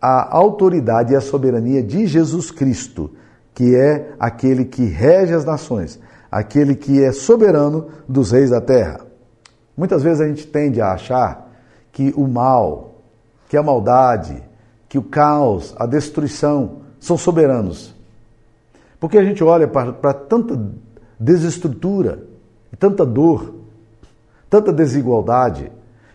a 0.00 0.36
autoridade 0.36 1.12
e 1.12 1.16
a 1.16 1.20
soberania 1.20 1.82
de 1.82 2.06
Jesus 2.06 2.50
Cristo, 2.50 3.10
que 3.54 3.74
é 3.74 4.14
aquele 4.18 4.64
que 4.64 4.84
rege 4.84 5.32
as 5.32 5.44
nações, 5.44 5.98
aquele 6.30 6.74
que 6.74 7.02
é 7.02 7.12
soberano 7.12 7.88
dos 8.08 8.30
reis 8.30 8.50
da 8.50 8.60
terra. 8.60 9.00
Muitas 9.76 10.02
vezes 10.02 10.20
a 10.20 10.28
gente 10.28 10.46
tende 10.46 10.80
a 10.80 10.92
achar 10.92 11.50
que 11.92 12.12
o 12.16 12.26
mal, 12.26 12.94
que 13.48 13.56
a 13.56 13.62
maldade, 13.62 14.42
que 14.88 14.98
o 14.98 15.02
caos, 15.02 15.74
a 15.78 15.86
destruição 15.86 16.82
são 16.98 17.16
soberanos. 17.16 17.94
Porque 18.98 19.18
a 19.18 19.24
gente 19.24 19.44
olha 19.44 19.68
para 19.68 20.14
tanta 20.14 20.58
desestrutura, 21.18 22.22
tanta 22.78 23.04
dor, 23.04 23.54
tanta 24.48 24.72
desigualdade, 24.72 25.70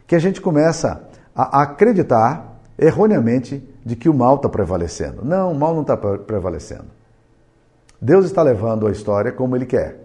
que 0.08 0.16
a 0.16 0.20
gente 0.20 0.42
começa 0.42 1.02
a 1.36 1.62
acreditar 1.62 2.60
erroneamente 2.78 3.64
de 3.86 3.96
que 3.96 4.10
o 4.10 4.14
mal 4.14 4.36
está 4.36 4.50
prevalecendo. 4.50 5.24
Não, 5.24 5.52
o 5.52 5.56
mal 5.56 5.74
não 5.74 5.82
está 5.82 5.96
prevalecendo. 5.96 6.86
Deus 8.02 8.26
está 8.26 8.42
levando 8.42 8.88
a 8.88 8.92
história 8.92 9.32
como 9.32 9.56
Ele 9.56 9.66
quer. 9.66 10.00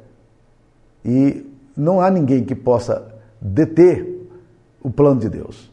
E 1.04 1.50
não 1.76 2.00
há 2.00 2.10
ninguém 2.10 2.44
que 2.44 2.54
possa 2.54 3.15
deter 3.46 4.28
o 4.82 4.90
plano 4.90 5.20
de 5.20 5.28
Deus. 5.28 5.70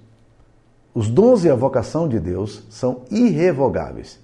Os 0.94 1.10
dons 1.10 1.44
e 1.44 1.50
a 1.50 1.56
vocação 1.56 2.08
de 2.08 2.20
Deus 2.20 2.64
são 2.70 3.02
irrevogáveis. 3.10 4.20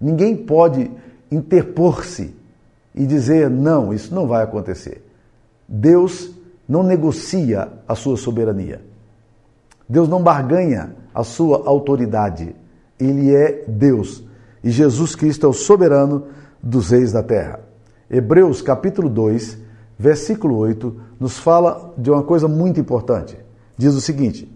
Ninguém 0.00 0.34
pode 0.34 0.90
interpor-se 1.30 2.34
e 2.94 3.04
dizer: 3.04 3.50
não, 3.50 3.92
isso 3.92 4.14
não 4.14 4.26
vai 4.26 4.42
acontecer. 4.42 5.04
Deus 5.68 6.34
não 6.66 6.82
negocia 6.82 7.68
a 7.86 7.94
sua 7.94 8.16
soberania. 8.16 8.80
Deus 9.88 10.08
não 10.08 10.22
barganha 10.22 10.94
a 11.14 11.22
sua 11.22 11.62
autoridade. 11.66 12.54
Ele 12.98 13.34
é 13.34 13.64
Deus. 13.68 14.22
E 14.62 14.70
Jesus 14.70 15.14
Cristo 15.14 15.46
é 15.46 15.48
o 15.48 15.52
soberano 15.52 16.26
dos 16.62 16.90
reis 16.90 17.12
da 17.12 17.22
terra. 17.22 17.60
Hebreus 18.08 18.62
capítulo 18.62 19.08
2, 19.08 19.58
versículo 20.00 20.56
8, 20.56 20.96
nos 21.20 21.38
fala 21.38 21.92
de 21.98 22.10
uma 22.10 22.22
coisa 22.22 22.48
muito 22.48 22.80
importante. 22.80 23.38
Diz 23.76 23.94
o 23.94 24.00
seguinte: 24.00 24.50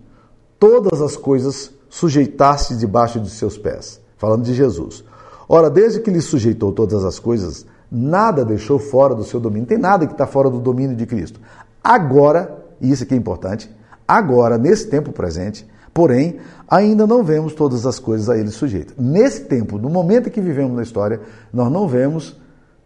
Todas 0.58 1.02
as 1.02 1.18
coisas 1.18 1.70
sujeitaste 1.90 2.74
debaixo 2.74 3.20
de 3.20 3.28
seus 3.28 3.58
pés. 3.58 4.00
Falando 4.16 4.42
de 4.42 4.54
Jesus. 4.54 5.04
Ora, 5.46 5.68
desde 5.68 6.00
que 6.00 6.10
lhe 6.10 6.22
sujeitou 6.22 6.72
todas 6.72 7.04
as 7.04 7.18
coisas, 7.18 7.66
nada 7.92 8.42
deixou 8.42 8.78
fora 8.78 9.14
do 9.14 9.22
seu 9.22 9.38
domínio. 9.38 9.68
Tem 9.68 9.76
nada 9.76 10.06
que 10.06 10.12
está 10.12 10.26
fora 10.26 10.48
do 10.48 10.58
domínio 10.58 10.96
de 10.96 11.04
Cristo. 11.04 11.38
Agora, 11.82 12.64
e 12.80 12.90
isso 12.90 13.02
aqui 13.02 13.12
é 13.12 13.16
importante, 13.18 13.70
agora, 14.08 14.56
nesse 14.56 14.88
tempo 14.88 15.12
presente, 15.12 15.68
porém, 15.92 16.38
ainda 16.66 17.06
não 17.06 17.22
vemos 17.22 17.52
todas 17.52 17.84
as 17.84 17.98
coisas 17.98 18.30
a 18.30 18.38
ele 18.38 18.50
sujeitas. 18.50 18.94
Nesse 18.96 19.42
tempo, 19.42 19.76
no 19.76 19.90
momento 19.90 20.30
em 20.30 20.32
que 20.32 20.40
vivemos 20.40 20.74
na 20.74 20.82
história, 20.82 21.20
nós 21.52 21.70
não 21.70 21.86
vemos 21.86 22.34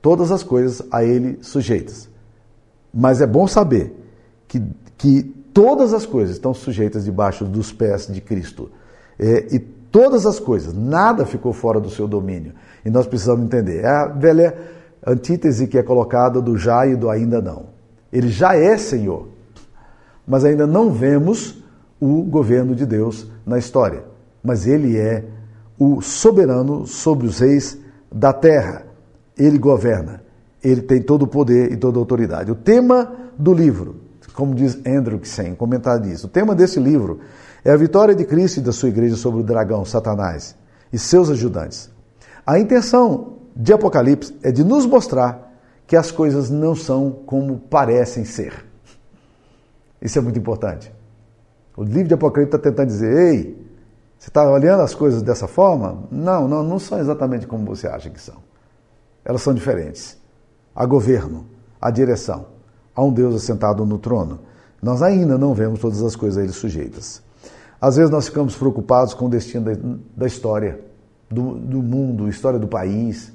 todas 0.03 0.33
as 0.33 0.43
coisas 0.43 0.83
a 0.91 1.05
ele 1.05 1.39
sujeitas. 1.41 2.09
Mas 2.99 3.21
é 3.21 3.27
bom 3.27 3.47
saber 3.47 3.95
que, 4.49 4.61
que 4.97 5.23
todas 5.55 5.95
as 5.95 6.05
coisas 6.05 6.37
estão 6.37 6.53
sujeitas 6.53 7.05
debaixo 7.05 7.45
dos 7.45 7.73
pés 7.73 8.07
de 8.07 8.21
Cristo. 8.21 8.71
É, 9.19 9.55
e 9.55 9.79
Todas 9.91 10.27
as 10.27 10.39
coisas, 10.39 10.75
nada 10.75 11.25
ficou 11.25 11.53
fora 11.53 11.81
do 11.81 11.89
seu 11.89 12.07
domínio. 12.07 12.53
E 12.85 12.91
nós 12.91 13.07
precisamos 13.07 13.45
entender. 13.45 13.85
É 13.85 13.89
a 13.89 14.07
velha 14.07 14.57
antítese 15.07 15.67
que 15.67 15.79
é 15.79 15.83
colocada 15.83 16.41
do 16.43 16.57
já 16.59 16.87
e 16.87 16.95
do 16.95 17.09
ainda 17.09 17.41
não. 17.41 17.67
Ele 18.13 18.29
já 18.29 18.55
é 18.55 18.77
Senhor, 18.77 19.29
mas 20.27 20.45
ainda 20.45 20.67
não 20.67 20.91
vemos 20.93 21.63
o 22.01 22.23
governo 22.23 22.75
de 22.75 22.85
Deus 22.85 23.27
na 23.47 23.59
história. 23.59 24.05
Mas 24.43 24.67
ele 24.67 24.97
é 24.97 25.25
o 25.79 26.03
soberano 26.03 26.87
sobre 26.87 27.27
os 27.27 27.39
reis 27.39 27.79
da 28.13 28.33
terra. 28.33 28.85
Ele 29.37 29.59
governa. 29.59 30.23
Ele 30.63 30.83
tem 30.83 31.03
todo 31.03 31.23
o 31.23 31.27
poder 31.27 31.73
e 31.73 31.77
toda 31.77 31.99
a 31.99 32.01
autoridade. 32.01 32.51
O 32.51 32.55
tema 32.55 33.13
do 33.39 33.53
livro, 33.55 33.97
como 34.35 34.55
diz 34.55 34.79
Andrew 34.87 35.19
Kissen, 35.19 35.55
comentário 35.55 36.03
disso, 36.03 36.27
o 36.27 36.31
tema 36.31 36.55
desse 36.55 36.81
livro 36.81 37.21
é 37.65 37.71
a 37.71 37.77
vitória 37.77 38.15
de 38.15 38.25
Cristo 38.25 38.59
e 38.59 38.63
da 38.63 38.73
sua 38.73 38.89
igreja 38.89 39.17
sobre 39.17 39.41
o 39.41 39.45
dragão, 39.45 39.85
Satanás, 39.85 40.57
e 40.93 40.99
seus 40.99 41.31
ajudantes. 41.31 41.91
A 42.47 42.59
intenção 42.59 43.39
de 43.55 43.73
Apocalipse 43.73 44.37
é 44.43 44.51
de 44.51 44.65
nos 44.65 44.87
mostrar 44.87 45.53
que 45.87 45.97
as 45.97 46.11
coisas 46.11 46.51
não 46.51 46.75
são 46.75 47.11
como 47.11 47.59
parecem 47.59 48.25
ser. 48.25 48.65
Isso 50.01 50.19
é 50.19 50.23
muito 50.23 50.39
importante. 50.39 50.93
O 51.77 51.83
livro 51.83 52.09
de 52.09 52.15
Apocalipse 52.15 52.57
está 52.57 52.71
tentando 52.71 52.87
dizer: 52.87 53.35
ei, 53.35 53.69
você 54.19 54.31
está 54.31 54.49
olhando 54.51 54.83
as 54.83 54.95
coisas 54.95 55.23
dessa 55.23 55.47
forma? 55.47 56.05
Não, 56.11 56.49
não, 56.49 56.63
não 56.63 56.79
são 56.79 56.99
exatamente 56.99 57.47
como 57.47 57.65
você 57.65 57.87
acha 57.87 58.11
que 58.11 58.21
são. 58.21 58.37
Elas 59.25 59.43
são 59.43 59.55
diferentes. 59.55 60.19
Há 60.79 60.87
governo, 60.87 61.45
há 61.81 61.91
direção, 61.91 62.47
há 62.95 63.03
um 63.03 63.13
Deus 63.13 63.35
assentado 63.35 63.85
no 63.85 63.99
trono. 63.99 64.39
Nós 64.81 65.03
ainda 65.03 65.37
não 65.37 65.53
vemos 65.53 65.81
todas 65.81 66.01
as 66.05 66.15
coisas 66.15 66.39
a 66.39 66.45
ele 66.45 66.53
sujeitas. 66.53 67.21
Às 67.81 67.97
vezes 67.97 68.13
nós 68.13 68.27
ficamos 68.27 68.55
preocupados 68.55 69.13
com 69.13 69.27
o 69.27 69.29
destino 69.29 69.65
da, 69.65 69.73
da 70.17 70.27
história, 70.29 70.81
do, 71.29 71.55
do 71.55 71.83
mundo, 71.83 72.29
história 72.29 72.61
do 72.61 72.69
país, 72.69 73.33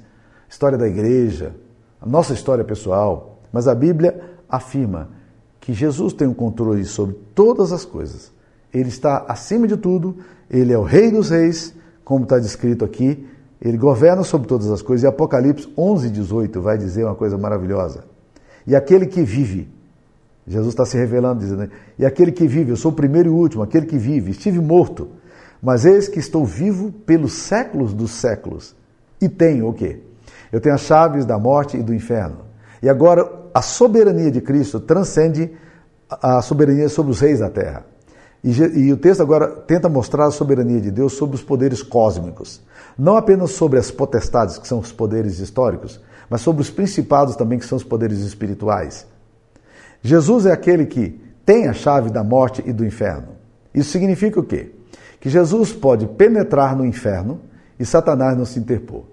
história 0.48 0.78
da 0.78 0.88
igreja, 0.88 1.54
a 2.00 2.06
nossa 2.06 2.32
história 2.32 2.64
pessoal. 2.64 3.36
Mas 3.52 3.68
a 3.68 3.74
Bíblia 3.74 4.22
afirma 4.48 5.10
que 5.60 5.74
Jesus 5.74 6.14
tem 6.14 6.26
o 6.26 6.34
controle 6.34 6.82
sobre 6.86 7.14
todas 7.34 7.72
as 7.72 7.84
coisas. 7.84 8.32
Ele 8.72 8.88
está 8.88 9.22
acima 9.28 9.68
de 9.68 9.76
tudo, 9.76 10.16
ele 10.48 10.72
é 10.72 10.78
o 10.78 10.82
Rei 10.82 11.10
dos 11.10 11.28
Reis, 11.28 11.74
como 12.06 12.24
está 12.24 12.38
descrito 12.38 12.86
aqui, 12.86 13.28
ele 13.64 13.78
governa 13.78 14.22
sobre 14.22 14.46
todas 14.46 14.70
as 14.70 14.82
coisas. 14.82 15.04
E 15.04 15.06
Apocalipse 15.06 15.72
11, 15.76 16.10
18 16.10 16.60
vai 16.60 16.76
dizer 16.76 17.04
uma 17.04 17.14
coisa 17.14 17.38
maravilhosa. 17.38 18.04
E 18.66 18.76
aquele 18.76 19.06
que 19.06 19.22
vive 19.22 19.68
Jesus 20.46 20.68
está 20.68 20.84
se 20.84 20.96
revelando, 20.96 21.40
dizendo: 21.40 21.70
E 21.98 22.04
aquele 22.04 22.30
que 22.30 22.46
vive, 22.46 22.70
eu 22.70 22.76
sou 22.76 22.92
o 22.92 22.94
primeiro 22.94 23.30
e 23.30 23.32
o 23.32 23.36
último, 23.36 23.62
aquele 23.62 23.86
que 23.86 23.96
vive, 23.96 24.30
estive 24.30 24.60
morto, 24.60 25.08
mas 25.62 25.84
eis 25.86 26.06
que 26.06 26.18
estou 26.18 26.44
vivo 26.44 26.92
pelos 26.92 27.32
séculos 27.32 27.94
dos 27.94 28.10
séculos. 28.10 28.76
E 29.20 29.28
tenho 29.28 29.68
o 29.68 29.72
quê? 29.72 30.00
Eu 30.52 30.60
tenho 30.60 30.74
as 30.74 30.82
chaves 30.82 31.24
da 31.24 31.38
morte 31.38 31.76
e 31.78 31.82
do 31.82 31.94
inferno. 31.94 32.44
E 32.82 32.88
agora 32.88 33.26
a 33.54 33.62
soberania 33.62 34.30
de 34.30 34.40
Cristo 34.40 34.78
transcende 34.78 35.50
a 36.10 36.42
soberania 36.42 36.88
sobre 36.88 37.12
os 37.12 37.20
reis 37.20 37.40
da 37.40 37.48
terra. 37.48 37.86
E, 38.44 38.50
e, 38.50 38.92
o 38.92 38.96
texto 38.98 39.22
agora 39.22 39.48
tenta 39.48 39.88
mostrar 39.88 40.26
a 40.26 40.30
soberania 40.30 40.78
de 40.78 40.90
Deus 40.90 41.14
sobre 41.14 41.34
os 41.34 41.42
poderes 41.42 41.82
cósmicos. 41.82 42.60
Não 42.96 43.16
apenas 43.16 43.52
sobre 43.52 43.78
as 43.78 43.90
potestades, 43.90 44.58
que 44.58 44.68
são 44.68 44.80
os 44.80 44.92
poderes 44.92 45.38
históricos, 45.38 45.98
mas 46.28 46.42
sobre 46.42 46.60
os 46.60 46.68
principados 46.68 47.36
também, 47.36 47.58
que 47.58 47.64
são 47.64 47.76
os 47.76 47.82
poderes 47.82 48.18
espirituais. 48.18 49.06
Jesus 50.02 50.44
é 50.44 50.52
aquele 50.52 50.84
que 50.84 51.18
tem 51.46 51.68
a 51.68 51.72
chave 51.72 52.10
da 52.10 52.22
morte 52.22 52.62
e 52.66 52.72
do 52.72 52.84
inferno. 52.84 53.28
Isso 53.74 53.90
significa 53.90 54.38
o 54.38 54.44
quê? 54.44 54.72
Que 55.18 55.30
Jesus 55.30 55.72
pode 55.72 56.06
penetrar 56.06 56.76
no 56.76 56.84
inferno 56.84 57.40
e 57.80 57.86
Satanás 57.86 58.36
não 58.36 58.44
se 58.44 58.58
interpor. 58.58 59.04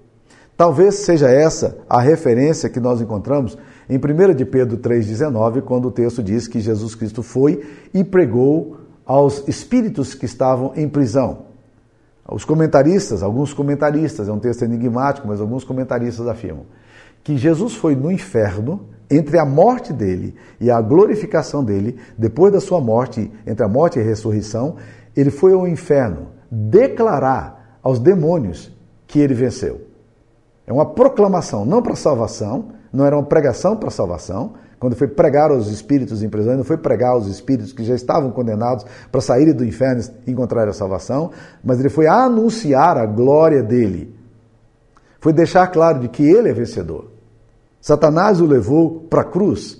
Talvez 0.57 0.95
seja 0.95 1.29
essa 1.29 1.77
a 1.89 2.01
referência 2.01 2.69
que 2.69 2.81
nós 2.81 2.99
encontramos 2.99 3.57
em 3.89 3.97
1 3.97 4.35
de 4.35 4.43
Pedro 4.43 4.77
3,19, 4.77 5.61
quando 5.61 5.87
o 5.87 5.91
texto 5.91 6.21
diz 6.21 6.49
que 6.49 6.59
Jesus 6.59 6.95
Cristo 6.95 7.23
foi 7.23 7.65
e 7.93 8.03
pregou 8.03 8.80
aos 9.05 9.47
espíritos 9.47 10.13
que 10.13 10.25
estavam 10.25 10.73
em 10.75 10.87
prisão. 10.87 11.45
Os 12.29 12.45
comentaristas, 12.45 13.23
alguns 13.23 13.53
comentaristas, 13.53 14.29
é 14.29 14.31
um 14.31 14.39
texto 14.39 14.63
enigmático, 14.63 15.27
mas 15.27 15.41
alguns 15.41 15.63
comentaristas 15.63 16.27
afirmam 16.27 16.65
que 17.23 17.37
Jesus 17.37 17.75
foi 17.75 17.95
no 17.95 18.11
inferno 18.11 18.87
entre 19.09 19.37
a 19.37 19.45
morte 19.45 19.91
dele 19.91 20.35
e 20.59 20.71
a 20.71 20.79
glorificação 20.81 21.63
dele, 21.63 21.97
depois 22.17 22.53
da 22.53 22.61
sua 22.61 22.79
morte, 22.79 23.29
entre 23.45 23.63
a 23.63 23.67
morte 23.67 23.99
e 23.99 24.01
a 24.01 24.05
ressurreição, 24.05 24.77
ele 25.15 25.29
foi 25.29 25.53
ao 25.53 25.67
inferno 25.67 26.27
declarar 26.49 27.77
aos 27.83 27.99
demônios 27.99 28.71
que 29.05 29.19
ele 29.19 29.33
venceu. 29.33 29.81
É 30.65 30.71
uma 30.71 30.85
proclamação, 30.85 31.65
não 31.65 31.81
para 31.81 31.95
salvação, 31.95 32.69
não 32.93 33.05
era 33.05 33.17
uma 33.17 33.25
pregação 33.25 33.75
para 33.75 33.89
salvação. 33.89 34.53
Quando 34.81 34.95
foi 34.95 35.07
pregar 35.07 35.51
aos 35.51 35.67
espíritos 35.67 36.23
em 36.23 36.27
prisão, 36.27 36.57
não 36.57 36.63
foi 36.63 36.75
pregar 36.75 37.11
aos 37.11 37.27
espíritos 37.27 37.71
que 37.71 37.83
já 37.83 37.93
estavam 37.93 38.31
condenados 38.31 38.83
para 39.11 39.21
saírem 39.21 39.53
do 39.53 39.63
inferno 39.63 40.01
e 40.25 40.31
encontrar 40.31 40.67
a 40.67 40.73
salvação, 40.73 41.29
mas 41.63 41.79
ele 41.79 41.87
foi 41.87 42.07
anunciar 42.07 42.97
a 42.97 43.05
glória 43.05 43.61
dele. 43.61 44.15
Foi 45.19 45.31
deixar 45.31 45.67
claro 45.67 45.99
de 45.99 46.07
que 46.07 46.23
ele 46.23 46.49
é 46.49 46.53
vencedor. 46.53 47.11
Satanás 47.79 48.41
o 48.41 48.47
levou 48.47 49.01
para 49.01 49.21
a 49.21 49.23
cruz. 49.23 49.79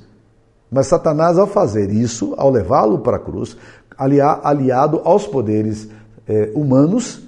Mas 0.69 0.85
Satanás, 0.85 1.39
ao 1.39 1.47
fazer 1.47 1.89
isso, 1.89 2.35
ao 2.37 2.51
levá-lo 2.51 2.99
para 2.99 3.17
a 3.17 3.19
cruz, 3.19 3.57
aliado 3.97 5.01
aos 5.03 5.25
poderes 5.25 5.89
eh, 6.27 6.51
humanos, 6.53 7.27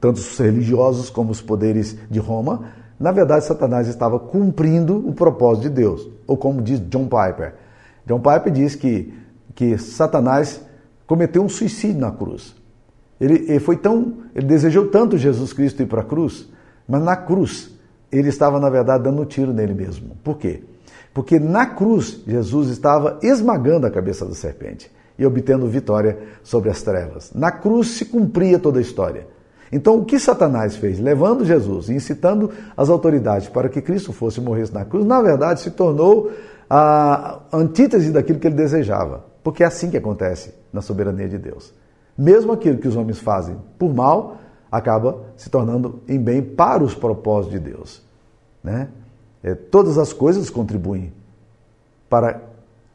tanto 0.00 0.18
os 0.18 0.38
religiosos 0.38 1.10
como 1.10 1.32
os 1.32 1.42
poderes 1.42 1.98
de 2.08 2.20
Roma, 2.20 2.77
na 2.98 3.12
verdade, 3.12 3.44
Satanás 3.44 3.86
estava 3.86 4.18
cumprindo 4.18 4.96
o 5.08 5.12
propósito 5.12 5.64
de 5.64 5.70
Deus. 5.70 6.08
Ou 6.26 6.36
como 6.36 6.60
diz 6.60 6.80
John 6.88 7.04
Piper. 7.04 7.54
John 8.04 8.20
Piper 8.20 8.52
diz 8.52 8.74
que, 8.74 9.14
que 9.54 9.78
Satanás 9.78 10.60
cometeu 11.06 11.42
um 11.42 11.48
suicídio 11.48 12.00
na 12.00 12.10
cruz. 12.10 12.56
Ele, 13.20 13.46
ele 13.48 13.60
foi 13.60 13.76
tão, 13.76 14.18
ele 14.34 14.46
desejou 14.46 14.88
tanto 14.88 15.16
Jesus 15.16 15.52
Cristo 15.52 15.82
ir 15.82 15.86
para 15.86 16.00
a 16.00 16.04
cruz, 16.04 16.48
mas 16.88 17.02
na 17.02 17.16
cruz 17.16 17.70
ele 18.10 18.28
estava, 18.28 18.58
na 18.58 18.70
verdade, 18.70 19.04
dando 19.04 19.22
um 19.22 19.24
tiro 19.24 19.52
nele 19.52 19.74
mesmo. 19.74 20.16
Por 20.24 20.38
quê? 20.38 20.62
Porque 21.12 21.38
na 21.38 21.66
cruz 21.66 22.22
Jesus 22.26 22.68
estava 22.68 23.18
esmagando 23.22 23.86
a 23.86 23.90
cabeça 23.90 24.24
da 24.24 24.34
serpente 24.34 24.90
e 25.18 25.26
obtendo 25.26 25.66
vitória 25.66 26.18
sobre 26.42 26.70
as 26.70 26.82
trevas. 26.82 27.32
Na 27.34 27.50
cruz 27.50 27.88
se 27.88 28.04
cumpria 28.04 28.58
toda 28.58 28.78
a 28.78 28.82
história. 28.82 29.26
Então, 29.70 29.98
o 29.98 30.04
que 30.04 30.18
Satanás 30.18 30.76
fez? 30.76 30.98
Levando 30.98 31.44
Jesus 31.44 31.88
e 31.88 31.94
incitando 31.94 32.50
as 32.76 32.88
autoridades 32.88 33.48
para 33.48 33.68
que 33.68 33.82
Cristo 33.82 34.12
fosse 34.12 34.40
morrer 34.40 34.70
na 34.72 34.84
cruz, 34.84 35.04
na 35.04 35.20
verdade 35.20 35.60
se 35.60 35.70
tornou 35.70 36.30
a 36.68 37.40
antítese 37.52 38.10
daquilo 38.10 38.38
que 38.38 38.46
ele 38.46 38.56
desejava. 38.56 39.24
Porque 39.42 39.62
é 39.62 39.66
assim 39.66 39.90
que 39.90 39.96
acontece 39.96 40.54
na 40.72 40.80
soberania 40.80 41.28
de 41.28 41.38
Deus. 41.38 41.72
Mesmo 42.16 42.52
aquilo 42.52 42.78
que 42.78 42.88
os 42.88 42.96
homens 42.96 43.18
fazem 43.18 43.56
por 43.78 43.94
mal, 43.94 44.38
acaba 44.70 45.20
se 45.36 45.48
tornando 45.48 46.00
em 46.08 46.18
bem 46.18 46.42
para 46.42 46.82
os 46.82 46.94
propósitos 46.94 47.58
de 47.58 47.70
Deus. 47.70 48.02
Né? 48.62 48.88
É, 49.42 49.54
todas 49.54 49.98
as 49.98 50.12
coisas 50.12 50.50
contribuem 50.50 51.12
para 52.08 52.42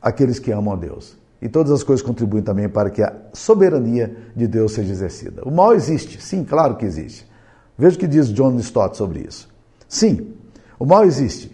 aqueles 0.01 0.39
que 0.39 0.51
amam 0.51 0.73
a 0.73 0.77
Deus. 0.77 1.17
E 1.43 1.49
todas 1.49 1.73
as 1.73 1.83
coisas 1.83 2.01
contribuem 2.01 2.41
também 2.41 2.69
para 2.69 2.89
que 2.89 3.03
a 3.03 3.13
soberania 3.33 4.15
de 4.33 4.47
Deus 4.47 4.71
seja 4.71 4.93
exercida. 4.93 5.41
O 5.43 5.51
mal 5.51 5.73
existe, 5.73 6.23
sim, 6.23 6.41
claro 6.41 6.77
que 6.77 6.85
existe. 6.85 7.29
Veja 7.77 7.97
o 7.97 7.99
que 7.99 8.07
diz 8.07 8.29
John 8.29 8.57
Stott 8.59 8.95
sobre 8.95 9.27
isso. 9.27 9.49
Sim, 9.85 10.35
o 10.79 10.85
mal 10.85 11.03
existe. 11.03 11.51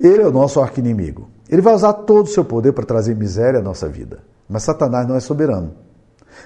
Ele 0.00 0.22
é 0.22 0.26
o 0.26 0.32
nosso 0.32 0.60
arqui-inimigo. 0.60 1.28
Ele 1.48 1.62
vai 1.62 1.72
usar 1.72 1.92
todo 1.92 2.24
o 2.24 2.28
seu 2.28 2.44
poder 2.44 2.72
para 2.72 2.84
trazer 2.84 3.14
miséria 3.14 3.60
à 3.60 3.62
nossa 3.62 3.88
vida. 3.88 4.24
Mas 4.48 4.64
Satanás 4.64 5.06
não 5.06 5.14
é 5.14 5.20
soberano. 5.20 5.74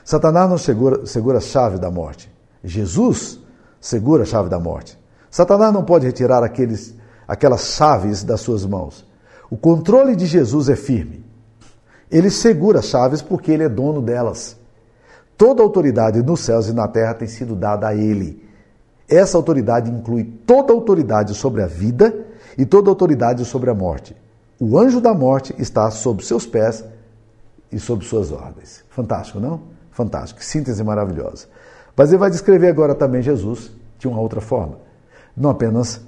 Satanás 0.05 0.51
não 0.51 0.59
segura, 0.59 1.07
segura 1.07 1.39
a 1.39 1.41
chave 1.41 1.79
da 1.79 1.91
morte. 1.91 2.31
Jesus 2.63 3.41
segura 3.81 4.25
a 4.25 4.27
chave 4.27 4.51
da 4.51 4.61
morte. 4.61 4.99
Satanás 5.31 5.73
não 5.73 5.83
pode 5.83 6.05
retirar 6.05 6.45
aqueles, 6.45 6.95
aquelas 7.27 7.63
chaves 7.69 8.23
das 8.23 8.43
suas 8.43 8.67
mãos. 8.67 9.07
O 9.51 9.57
controle 9.57 10.15
de 10.15 10.27
Jesus 10.27 10.69
é 10.69 10.77
firme. 10.77 11.27
Ele 12.11 12.31
segura 12.31 12.79
as 12.81 12.87
chaves 12.87 13.21
porque 13.21 13.53
ele 13.53 13.65
é 13.65 13.69
dono 13.69 14.01
delas. 14.01 14.57
Toda 15.37 15.63
autoridade 15.63 16.23
nos 16.23 16.41
céus 16.41 16.69
e 16.69 16.73
na 16.73 16.89
terra 16.89 17.15
tem 17.15 17.29
sido 17.29 17.55
dada 17.55 17.89
a 17.89 17.95
ele. 17.95 18.49
Essa 19.09 19.37
autoridade 19.37 19.91
inclui 19.91 20.25
toda 20.25 20.73
autoridade 20.73 21.35
sobre 21.35 21.63
a 21.63 21.67
vida 21.67 22.27
e 22.57 22.67
toda 22.67 22.91
autoridade 22.91 23.45
sobre 23.45 23.71
a 23.71 23.75
morte. 23.75 24.17
O 24.61 24.79
anjo 24.79 25.01
da 25.01 25.15
morte 25.15 25.55
está 25.59 25.91
sob 25.91 26.25
seus 26.25 26.45
pés 26.45 26.85
e 27.71 27.79
sob 27.79 28.05
suas 28.05 28.33
ordens. 28.33 28.83
Fantástico, 28.91 29.39
não? 29.39 29.61
Fantástico. 29.93 30.43
Síntese 30.43 30.83
maravilhosa. 30.83 31.47
Mas 31.97 32.11
ele 32.11 32.19
vai 32.19 32.31
descrever 32.31 32.69
agora 32.69 32.95
também 32.95 33.23
Jesus 33.23 33.71
de 33.99 34.09
uma 34.09 34.21
outra 34.21 34.41
forma. 34.41 34.79
Não 35.37 35.51
apenas 35.51 36.01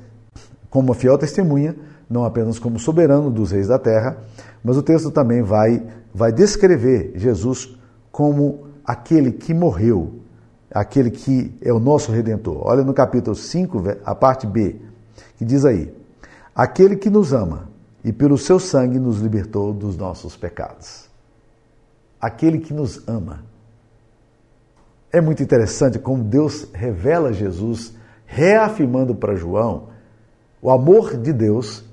como 0.68 0.88
uma 0.88 0.94
fiel 0.94 1.16
testemunha, 1.18 1.76
não 2.10 2.24
apenas 2.24 2.58
como 2.58 2.76
soberano 2.76 3.30
dos 3.30 3.52
reis 3.52 3.68
da 3.68 3.78
terra, 3.78 4.18
mas 4.64 4.76
o 4.76 4.82
texto 4.82 5.12
também 5.12 5.42
vai, 5.42 5.80
vai 6.12 6.32
descrever 6.32 7.12
Jesus 7.14 7.78
como 8.10 8.66
aquele 8.84 9.30
que 9.30 9.54
morreu, 9.54 10.16
aquele 10.74 11.10
que 11.10 11.56
é 11.62 11.72
o 11.72 11.78
nosso 11.78 12.10
redentor. 12.10 12.66
Olha 12.66 12.82
no 12.82 12.92
capítulo 12.92 13.36
5, 13.36 13.82
a 14.04 14.14
parte 14.14 14.44
B, 14.44 14.76
que 15.38 15.44
diz 15.44 15.64
aí: 15.64 15.94
aquele 16.52 16.96
que 16.96 17.08
nos 17.08 17.32
ama 17.32 17.68
e 18.02 18.12
pelo 18.12 18.36
seu 18.36 18.58
sangue 18.58 18.98
nos 18.98 19.20
libertou 19.20 19.72
dos 19.72 19.96
nossos 19.96 20.36
pecados. 20.36 21.08
Aquele 22.20 22.58
que 22.58 22.74
nos 22.74 23.06
ama. 23.08 23.44
É 25.12 25.20
muito 25.20 25.42
interessante 25.42 25.98
como 25.98 26.22
Deus 26.22 26.66
revela 26.72 27.32
Jesus, 27.32 27.94
reafirmando 28.26 29.14
para 29.14 29.34
João 29.34 29.88
o 30.62 30.70
amor 30.70 31.16
de 31.16 31.32
Deus 31.32 31.84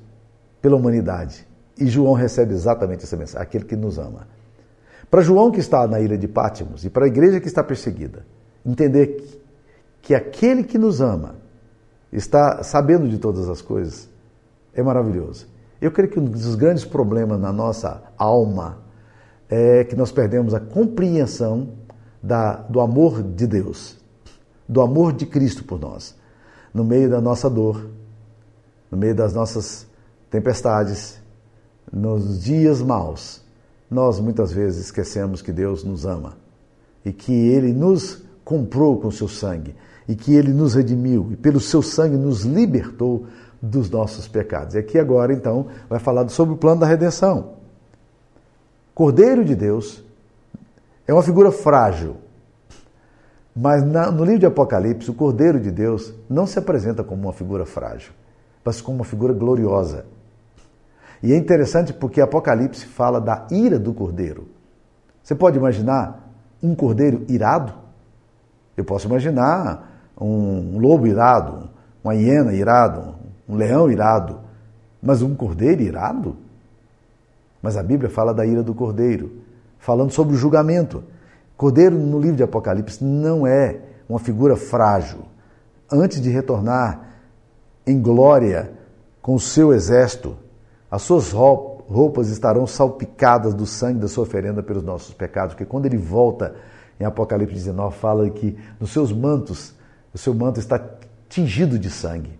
pela 0.67 0.75
humanidade. 0.75 1.47
E 1.79 1.87
João 1.87 2.11
recebe 2.11 2.53
exatamente 2.53 3.05
essa 3.05 3.15
mensagem, 3.15 3.41
aquele 3.41 3.63
que 3.63 3.75
nos 3.75 3.97
ama. 3.97 4.27
Para 5.09 5.21
João 5.21 5.49
que 5.49 5.61
está 5.61 5.87
na 5.87 6.01
ilha 6.01 6.17
de 6.17 6.27
Pátimos 6.27 6.83
e 6.83 6.89
para 6.89 7.05
a 7.05 7.07
igreja 7.07 7.39
que 7.39 7.47
está 7.47 7.63
perseguida, 7.63 8.25
entender 8.65 9.07
que, 9.07 9.41
que 10.01 10.13
aquele 10.13 10.65
que 10.65 10.77
nos 10.77 10.99
ama 10.99 11.35
está 12.11 12.61
sabendo 12.63 13.07
de 13.07 13.17
todas 13.17 13.47
as 13.47 13.61
coisas 13.61 14.09
é 14.73 14.83
maravilhoso. 14.83 15.47
Eu 15.79 15.89
creio 15.89 16.11
que 16.11 16.19
um 16.19 16.25
dos 16.25 16.55
grandes 16.55 16.83
problemas 16.83 17.39
na 17.39 17.53
nossa 17.53 18.03
alma 18.17 18.79
é 19.49 19.85
que 19.85 19.95
nós 19.95 20.11
perdemos 20.11 20.53
a 20.53 20.59
compreensão 20.59 21.69
da, 22.21 22.55
do 22.55 22.81
amor 22.81 23.23
de 23.23 23.47
Deus, 23.47 23.97
do 24.67 24.81
amor 24.81 25.13
de 25.13 25.25
Cristo 25.25 25.63
por 25.63 25.79
nós, 25.79 26.13
no 26.73 26.83
meio 26.83 27.09
da 27.09 27.21
nossa 27.21 27.49
dor, 27.49 27.89
no 28.91 28.97
meio 28.97 29.15
das 29.15 29.33
nossas 29.33 29.87
tempestades, 30.29 31.19
nos 31.91 32.43
dias 32.43 32.81
maus, 32.81 33.41
nós 33.89 34.19
muitas 34.19 34.51
vezes 34.51 34.85
esquecemos 34.85 35.41
que 35.41 35.51
Deus 35.51 35.83
nos 35.83 36.05
ama 36.05 36.37
e 37.05 37.13
que 37.13 37.31
Ele 37.31 37.71
nos 37.73 38.23
comprou 38.43 38.99
com 38.99 39.09
seu 39.09 39.27
sangue 39.27 39.75
e 40.07 40.15
que 40.15 40.33
Ele 40.35 40.51
nos 40.51 40.73
redimiu 40.73 41.29
e 41.31 41.35
pelo 41.35 41.59
seu 41.59 41.81
sangue 41.81 42.17
nos 42.17 42.43
libertou 42.43 43.25
dos 43.61 43.89
nossos 43.89 44.27
pecados. 44.27 44.75
E 44.75 44.77
aqui 44.77 44.99
agora, 44.99 45.33
então, 45.33 45.67
vai 45.89 45.99
falar 45.99 46.27
sobre 46.29 46.53
o 46.53 46.57
plano 46.57 46.81
da 46.81 46.85
redenção. 46.85 47.53
Cordeiro 48.93 49.43
de 49.43 49.55
Deus 49.55 50.03
é 51.07 51.13
uma 51.13 51.23
figura 51.23 51.51
frágil. 51.51 52.17
Mas 53.55 53.83
no 53.83 54.23
livro 54.23 54.39
de 54.39 54.45
Apocalipse, 54.45 55.09
o 55.09 55.15
Cordeiro 55.15 55.59
de 55.59 55.71
Deus 55.71 56.13
não 56.29 56.45
se 56.45 56.59
apresenta 56.59 57.03
como 57.03 57.23
uma 57.23 57.33
figura 57.33 57.65
frágil, 57.65 58.11
mas 58.63 58.81
como 58.81 58.99
uma 58.99 59.05
figura 59.05 59.33
gloriosa. 59.33 60.05
E 61.21 61.33
é 61.33 61.37
interessante 61.37 61.93
porque 61.93 62.21
Apocalipse 62.21 62.85
fala 62.85 63.19
da 63.19 63.47
ira 63.51 63.79
do 63.79 63.93
cordeiro. 63.93 64.47
Você 65.23 65.35
pode 65.35 65.57
imaginar 65.57 66.31
um 66.61 66.75
cordeiro 66.75 67.25
irado? 67.27 67.73
Eu 68.75 68.85
posso 68.85 69.07
imaginar 69.07 70.11
um 70.19 70.79
lobo 70.79 71.07
irado, 71.07 71.69
uma 72.03 72.15
hiena 72.15 72.53
irado, 72.53 73.15
um 73.47 73.55
leão 73.55 73.89
irado, 73.91 74.39
mas 75.01 75.21
um 75.21 75.35
cordeiro 75.35 75.81
irado? 75.81 76.37
Mas 77.61 77.75
a 77.75 77.83
Bíblia 77.83 78.09
fala 78.09 78.33
da 78.33 78.45
ira 78.45 78.63
do 78.63 78.73
cordeiro, 78.73 79.41
falando 79.79 80.11
sobre 80.11 80.35
o 80.35 80.37
julgamento. 80.37 81.03
Cordeiro 81.55 81.97
no 81.97 82.19
livro 82.19 82.37
de 82.37 82.43
Apocalipse 82.43 83.03
não 83.03 83.45
é 83.45 83.79
uma 84.07 84.19
figura 84.19 84.55
frágil. 84.55 85.19
Antes 85.91 86.21
de 86.21 86.29
retornar 86.29 87.01
em 87.85 87.99
glória 87.99 88.71
com 89.21 89.33
o 89.35 89.39
seu 89.39 89.73
exército, 89.73 90.37
as 90.89 91.01
suas 91.01 91.31
roupas 91.31 92.29
estarão 92.29 92.65
salpicadas 92.65 93.53
do 93.53 93.65
sangue 93.65 93.99
da 93.99 94.07
sua 94.07 94.23
oferenda 94.23 94.63
pelos 94.63 94.83
nossos 94.83 95.13
pecados, 95.13 95.53
porque 95.53 95.65
quando 95.65 95.85
ele 95.85 95.97
volta 95.97 96.55
em 96.99 97.03
Apocalipse 97.03 97.53
19, 97.53 97.95
fala 97.97 98.29
que 98.29 98.57
nos 98.79 98.91
seus 98.91 99.11
mantos, 99.11 99.73
o 100.13 100.17
seu 100.17 100.33
manto 100.33 100.59
está 100.59 100.81
tingido 101.29 101.77
de 101.77 101.89
sangue. 101.89 102.39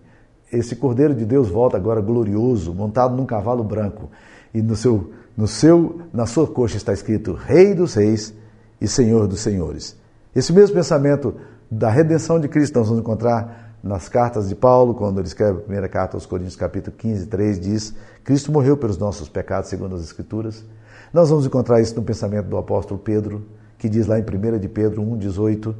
Esse 0.50 0.74
Cordeiro 0.74 1.14
de 1.14 1.26
Deus 1.26 1.48
volta 1.48 1.76
agora 1.76 2.00
glorioso, 2.00 2.74
montado 2.74 3.14
num 3.14 3.26
cavalo 3.26 3.62
branco, 3.62 4.10
e 4.52 4.62
no 4.62 4.74
seu, 4.74 5.12
no 5.36 5.46
seu, 5.46 6.00
na 6.12 6.24
sua 6.24 6.46
coxa 6.46 6.78
está 6.78 6.92
escrito 6.92 7.34
Rei 7.34 7.74
dos 7.74 7.94
Reis 7.94 8.34
e 8.80 8.88
Senhor 8.88 9.28
dos 9.28 9.40
Senhores. 9.40 9.96
Esse 10.34 10.52
mesmo 10.52 10.74
pensamento 10.74 11.34
da 11.70 11.90
redenção 11.90 12.40
de 12.40 12.48
Cristo 12.48 12.78
nós 12.78 12.88
vamos 12.88 13.02
encontrar 13.02 13.67
nas 13.82 14.08
cartas 14.08 14.48
de 14.48 14.54
Paulo, 14.54 14.94
quando 14.94 15.18
ele 15.18 15.28
escreve 15.28 15.58
a 15.58 15.62
primeira 15.62 15.88
carta 15.88 16.16
aos 16.16 16.26
Coríntios, 16.26 16.56
capítulo 16.56 16.96
15, 16.96 17.26
3, 17.26 17.60
diz: 17.60 17.94
Cristo 18.24 18.50
morreu 18.50 18.76
pelos 18.76 18.98
nossos 18.98 19.28
pecados, 19.28 19.70
segundo 19.70 19.94
as 19.94 20.02
Escrituras. 20.02 20.64
Nós 21.12 21.30
vamos 21.30 21.46
encontrar 21.46 21.80
isso 21.80 21.94
no 21.94 22.02
pensamento 22.02 22.48
do 22.48 22.56
apóstolo 22.56 23.00
Pedro, 23.00 23.46
que 23.78 23.88
diz 23.88 24.06
lá 24.06 24.18
em 24.18 24.22
1 24.22 24.58
de 24.58 24.68
Pedro 24.68 25.00
1, 25.02 25.16
18: 25.18 25.74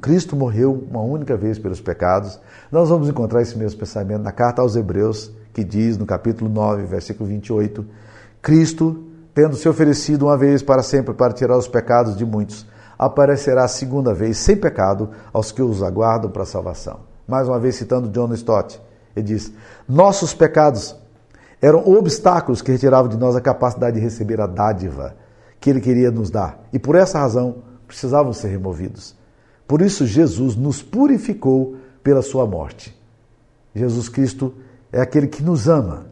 Cristo 0.00 0.34
morreu 0.34 0.86
uma 0.90 1.02
única 1.02 1.36
vez 1.36 1.58
pelos 1.58 1.80
pecados. 1.80 2.40
Nós 2.72 2.88
vamos 2.88 3.08
encontrar 3.08 3.42
esse 3.42 3.58
mesmo 3.58 3.78
pensamento 3.78 4.22
na 4.22 4.32
carta 4.32 4.62
aos 4.62 4.76
Hebreus, 4.76 5.30
que 5.52 5.62
diz 5.62 5.98
no 5.98 6.06
capítulo 6.06 6.48
9, 6.48 6.84
versículo 6.84 7.28
28, 7.28 7.84
Cristo, 8.40 9.04
tendo 9.34 9.56
se 9.56 9.68
oferecido 9.68 10.26
uma 10.26 10.38
vez 10.38 10.62
para 10.62 10.82
sempre 10.82 11.12
para 11.12 11.34
tirar 11.34 11.58
os 11.58 11.68
pecados 11.68 12.16
de 12.16 12.24
muitos, 12.24 12.66
aparecerá 12.98 13.64
a 13.64 13.68
segunda 13.68 14.14
vez 14.14 14.38
sem 14.38 14.56
pecado 14.56 15.10
aos 15.32 15.52
que 15.52 15.60
os 15.60 15.82
aguardam 15.82 16.30
para 16.30 16.44
a 16.44 16.46
salvação. 16.46 17.09
Mais 17.30 17.48
uma 17.48 17.60
vez 17.60 17.76
citando 17.76 18.08
John 18.08 18.34
Stott, 18.34 18.82
ele 19.14 19.24
diz: 19.24 19.52
Nossos 19.88 20.34
pecados 20.34 20.96
eram 21.62 21.86
obstáculos 21.86 22.60
que 22.60 22.72
retiravam 22.72 23.08
de 23.08 23.16
nós 23.16 23.36
a 23.36 23.40
capacidade 23.40 23.96
de 23.96 24.02
receber 24.02 24.40
a 24.40 24.46
dádiva 24.48 25.14
que 25.60 25.70
ele 25.70 25.80
queria 25.80 26.10
nos 26.10 26.28
dar. 26.28 26.58
E 26.72 26.78
por 26.78 26.96
essa 26.96 27.20
razão 27.20 27.62
precisavam 27.86 28.32
ser 28.32 28.48
removidos. 28.48 29.14
Por 29.68 29.80
isso 29.80 30.06
Jesus 30.06 30.56
nos 30.56 30.82
purificou 30.82 31.76
pela 32.02 32.20
sua 32.20 32.44
morte. 32.46 32.98
Jesus 33.74 34.08
Cristo 34.08 34.52
é 34.90 35.00
aquele 35.00 35.28
que 35.28 35.42
nos 35.42 35.68
ama 35.68 36.06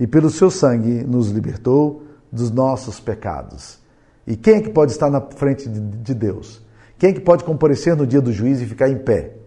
e 0.00 0.06
pelo 0.06 0.30
seu 0.30 0.50
sangue 0.50 1.04
nos 1.04 1.28
libertou 1.28 2.04
dos 2.32 2.50
nossos 2.50 2.98
pecados. 2.98 3.78
E 4.26 4.36
quem 4.36 4.54
é 4.54 4.60
que 4.62 4.70
pode 4.70 4.92
estar 4.92 5.10
na 5.10 5.20
frente 5.20 5.68
de 5.68 6.14
Deus? 6.14 6.62
Quem 6.98 7.10
é 7.10 7.12
que 7.12 7.20
pode 7.20 7.44
comparecer 7.44 7.96
no 7.96 8.06
dia 8.06 8.20
do 8.20 8.32
juízo 8.32 8.62
e 8.62 8.66
ficar 8.66 8.88
em 8.88 8.98
pé? 8.98 9.37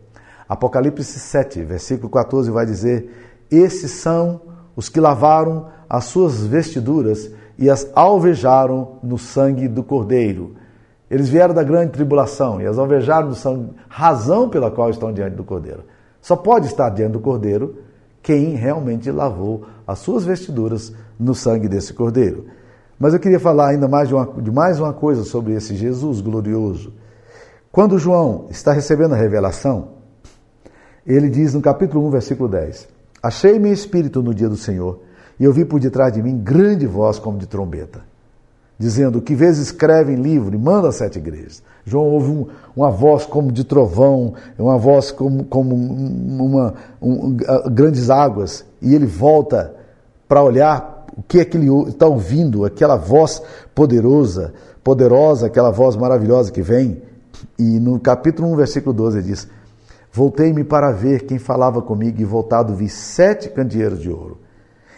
Apocalipse 0.51 1.17
7, 1.17 1.63
versículo 1.63 2.09
14 2.09 2.51
vai 2.51 2.65
dizer: 2.65 3.09
Esses 3.49 3.91
são 3.91 4.41
os 4.75 4.89
que 4.89 4.99
lavaram 4.99 5.67
as 5.89 6.03
suas 6.03 6.45
vestiduras 6.45 7.31
e 7.57 7.69
as 7.69 7.89
alvejaram 7.95 8.97
no 9.01 9.17
sangue 9.17 9.69
do 9.69 9.81
Cordeiro. 9.81 10.57
Eles 11.09 11.29
vieram 11.29 11.53
da 11.53 11.63
grande 11.63 11.93
tribulação 11.93 12.59
e 12.59 12.67
as 12.67 12.77
alvejaram 12.77 13.29
no 13.29 13.33
sangue, 13.33 13.69
razão 13.87 14.49
pela 14.49 14.69
qual 14.69 14.89
estão 14.89 15.13
diante 15.13 15.37
do 15.37 15.43
Cordeiro. 15.45 15.85
Só 16.21 16.35
pode 16.35 16.67
estar 16.67 16.89
diante 16.89 17.13
do 17.13 17.21
Cordeiro 17.21 17.77
quem 18.21 18.53
realmente 18.53 19.09
lavou 19.09 19.63
as 19.87 19.99
suas 19.99 20.25
vestiduras 20.25 20.91
no 21.17 21.33
sangue 21.33 21.69
desse 21.69 21.93
cordeiro. 21.93 22.47
Mas 22.99 23.13
eu 23.13 23.21
queria 23.21 23.39
falar 23.39 23.69
ainda 23.69 23.87
mais 23.87 24.09
de, 24.09 24.15
uma, 24.15 24.25
de 24.25 24.51
mais 24.51 24.81
uma 24.81 24.91
coisa 24.91 25.23
sobre 25.23 25.53
esse 25.53 25.75
Jesus 25.75 26.19
glorioso. 26.19 26.91
Quando 27.71 27.97
João 27.97 28.47
está 28.49 28.73
recebendo 28.73 29.13
a 29.13 29.17
revelação, 29.17 30.00
ele 31.05 31.29
diz 31.29 31.53
no 31.53 31.61
capítulo 31.61 32.05
1, 32.07 32.11
versículo 32.11 32.49
10: 32.49 32.87
Achei 33.21 33.59
meu 33.59 33.73
espírito 33.73 34.21
no 34.21 34.33
dia 34.33 34.49
do 34.49 34.57
Senhor, 34.57 34.99
e 35.39 35.47
ouvi 35.47 35.65
por 35.65 35.79
detrás 35.79 36.13
de 36.13 36.21
mim 36.21 36.37
grande 36.37 36.85
voz 36.85 37.17
como 37.17 37.37
de 37.37 37.47
trombeta, 37.47 38.01
dizendo: 38.77 39.21
Que 39.21 39.35
vezes 39.35 39.67
escreve 39.67 40.13
em 40.13 40.21
livro 40.21 40.55
e 40.55 40.57
manda 40.57 40.89
às 40.89 40.95
sete 40.95 41.17
igrejas. 41.17 41.63
João 41.85 42.05
ouve 42.05 42.29
um, 42.29 42.47
uma 42.75 42.91
voz 42.91 43.25
como 43.25 43.51
de 43.51 43.63
trovão, 43.63 44.35
uma 44.57 44.77
voz 44.77 45.11
como, 45.11 45.43
como 45.45 45.75
uma, 45.75 46.75
um, 47.01 47.35
grandes 47.71 48.09
águas, 48.09 48.63
e 48.81 48.93
ele 48.93 49.05
volta 49.05 49.73
para 50.27 50.43
olhar 50.43 51.05
o 51.17 51.23
que 51.23 51.39
é 51.39 51.45
que 51.45 51.57
ele 51.57 51.69
está 51.89 52.07
ouvindo, 52.07 52.63
aquela 52.63 52.95
voz 52.95 53.41
poderosa, 53.75 54.53
poderosa, 54.83 55.47
aquela 55.47 55.71
voz 55.71 55.95
maravilhosa 55.95 56.51
que 56.51 56.61
vem. 56.61 57.01
E 57.57 57.79
no 57.79 57.99
capítulo 57.99 58.51
1, 58.53 58.55
versículo 58.55 58.93
12, 58.93 59.17
ele 59.17 59.27
diz: 59.27 59.47
Voltei-me 60.11 60.63
para 60.63 60.91
ver 60.91 61.25
quem 61.25 61.39
falava 61.39 61.81
comigo, 61.81 62.21
e 62.21 62.25
voltado 62.25 62.75
vi 62.75 62.89
sete 62.89 63.49
candeeiros 63.49 63.99
de 63.99 64.09
ouro. 64.09 64.39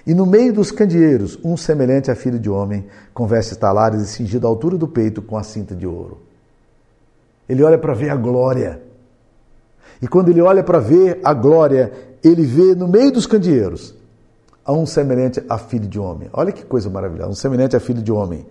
E 0.06 0.14
no 0.14 0.26
meio 0.26 0.52
dos 0.52 0.72
candeeiros, 0.72 1.40
um 1.44 1.56
semelhante 1.56 2.12
a 2.12 2.16
filho 2.16 2.40
de 2.40 2.50
homem, 2.50 2.86
com 3.14 3.28
vestes 3.28 3.56
talares 3.56 4.02
e 4.02 4.08
cingido 4.08 4.48
à 4.48 4.50
altura 4.50 4.78
do 4.78 4.88
peito 4.88 5.22
com 5.22 5.38
a 5.38 5.44
cinta 5.44 5.76
de 5.76 5.88
ouro. 5.88 6.20
Ele 7.48 7.64
olha 7.64 7.78
para 7.78 7.94
ver 7.94 8.10
a 8.10 8.16
glória. 8.16 8.82
E 10.02 10.08
quando 10.08 10.30
ele 10.30 10.42
olha 10.42 10.64
para 10.64 10.80
ver 10.80 11.20
a 11.24 11.34
glória, 11.34 11.92
ele 12.24 12.44
vê 12.44 12.74
no 12.76 12.88
meio 12.88 13.12
dos 13.12 13.26
candeeiros 13.26 13.96
a 14.66 14.74
um 14.74 14.86
semelhante 14.86 15.44
a 15.48 15.58
filho 15.58 15.88
de 15.88 16.00
homem. 16.00 16.30
Olha 16.34 16.52
que 16.52 16.66
coisa 16.66 16.90
maravilhosa, 16.90 17.30
um 17.30 17.36
semelhante 17.36 17.76
a 17.76 17.80
filho 17.80 18.02
de 18.02 18.12
homem. 18.12 18.46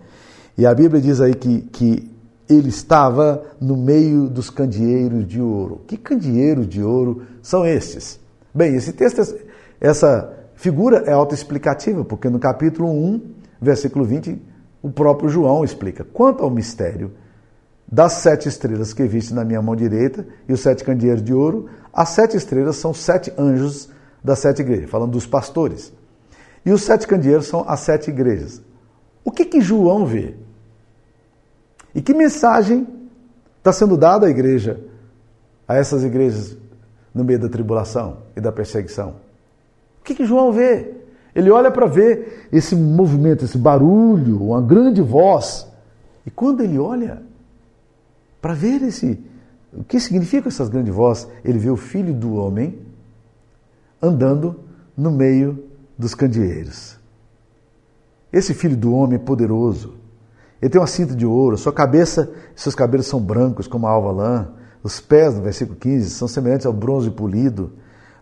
E 0.57 0.65
a 0.65 0.73
Bíblia 0.73 1.01
diz 1.01 1.19
aí 1.19 1.33
que, 1.35 1.61
que 1.61 2.12
ele 2.49 2.69
estava 2.69 3.43
no 3.59 3.77
meio 3.77 4.27
dos 4.27 4.49
candeeiros 4.49 5.27
de 5.27 5.41
ouro. 5.41 5.81
Que 5.87 5.97
candeeiros 5.97 6.67
de 6.67 6.83
ouro 6.83 7.23
são 7.41 7.65
estes? 7.65 8.19
Bem, 8.53 8.75
esse 8.75 8.93
texto, 8.93 9.21
essa 9.79 10.31
figura 10.55 11.03
é 11.05 11.11
autoexplicativa, 11.11 12.03
porque 12.03 12.29
no 12.29 12.39
capítulo 12.39 12.89
1, 12.89 13.21
versículo 13.61 14.05
20, 14.05 14.41
o 14.81 14.89
próprio 14.91 15.29
João 15.29 15.63
explica. 15.63 16.03
Quanto 16.03 16.43
ao 16.43 16.49
mistério 16.49 17.11
das 17.89 18.13
sete 18.13 18.47
estrelas 18.49 18.93
que 18.93 19.03
viste 19.03 19.33
na 19.33 19.45
minha 19.45 19.61
mão 19.61 19.75
direita 19.75 20.25
e 20.47 20.53
os 20.53 20.59
sete 20.59 20.83
candeeiros 20.83 21.23
de 21.23 21.33
ouro, 21.33 21.69
as 21.93 22.09
sete 22.09 22.35
estrelas 22.35 22.75
são 22.75 22.93
sete 22.93 23.31
anjos 23.37 23.89
das 24.23 24.39
sete 24.39 24.61
igrejas, 24.61 24.89
falando 24.89 25.11
dos 25.11 25.25
pastores. 25.25 25.93
E 26.65 26.71
os 26.71 26.81
sete 26.83 27.07
candeeiros 27.07 27.47
são 27.47 27.65
as 27.67 27.81
sete 27.81 28.09
igrejas. 28.09 28.61
O 29.23 29.31
que 29.31 29.45
que 29.45 29.61
João 29.61 30.05
vê? 30.05 30.35
E 31.93 32.01
que 32.01 32.13
mensagem 32.13 32.87
está 33.57 33.71
sendo 33.71 33.95
dada 33.95 34.27
à 34.27 34.29
igreja, 34.29 34.79
a 35.67 35.75
essas 35.75 36.03
igrejas 36.03 36.57
no 37.13 37.23
meio 37.23 37.39
da 37.39 37.49
tribulação 37.49 38.17
e 38.35 38.41
da 38.41 38.51
perseguição? 38.51 39.15
O 40.01 40.03
que 40.03 40.15
que 40.15 40.25
João 40.25 40.51
vê? 40.51 40.91
Ele 41.35 41.49
olha 41.49 41.71
para 41.71 41.85
ver 41.85 42.47
esse 42.51 42.75
movimento, 42.75 43.45
esse 43.45 43.57
barulho, 43.57 44.43
uma 44.43 44.61
grande 44.61 45.01
voz. 45.01 45.67
E 46.25 46.31
quando 46.31 46.61
ele 46.61 46.77
olha, 46.77 47.21
para 48.41 48.53
ver 48.53 48.81
esse 48.81 49.19
o 49.75 49.83
que 49.83 49.99
significa 49.99 50.47
essas 50.47 50.69
grandes 50.69 50.93
vozes. 50.93 51.27
Ele 51.43 51.57
vê 51.57 51.69
o 51.69 51.75
filho 51.75 52.13
do 52.13 52.35
homem 52.35 52.79
andando 54.01 54.59
no 54.95 55.11
meio 55.11 55.63
dos 55.97 56.13
candeeiros. 56.13 56.97
Esse 58.31 58.53
filho 58.53 58.77
do 58.77 58.93
homem 58.93 59.17
poderoso. 59.17 59.95
Ele 60.63 60.69
tem 60.69 60.79
uma 60.79 60.87
cinta 60.87 61.13
de 61.13 61.25
ouro, 61.25 61.57
sua 61.57 61.73
cabeça, 61.73 62.31
seus 62.55 62.73
cabelos 62.73 63.05
são 63.05 63.19
brancos 63.19 63.67
como 63.67 63.85
a 63.85 63.89
alva 63.89 64.11
lã, 64.13 64.47
os 64.81 65.01
pés, 65.01 65.35
no 65.35 65.41
versículo 65.41 65.77
15, 65.77 66.09
são 66.11 66.25
semelhantes 66.25 66.65
ao 66.65 66.71
bronze 66.71 67.11
polido, 67.11 67.73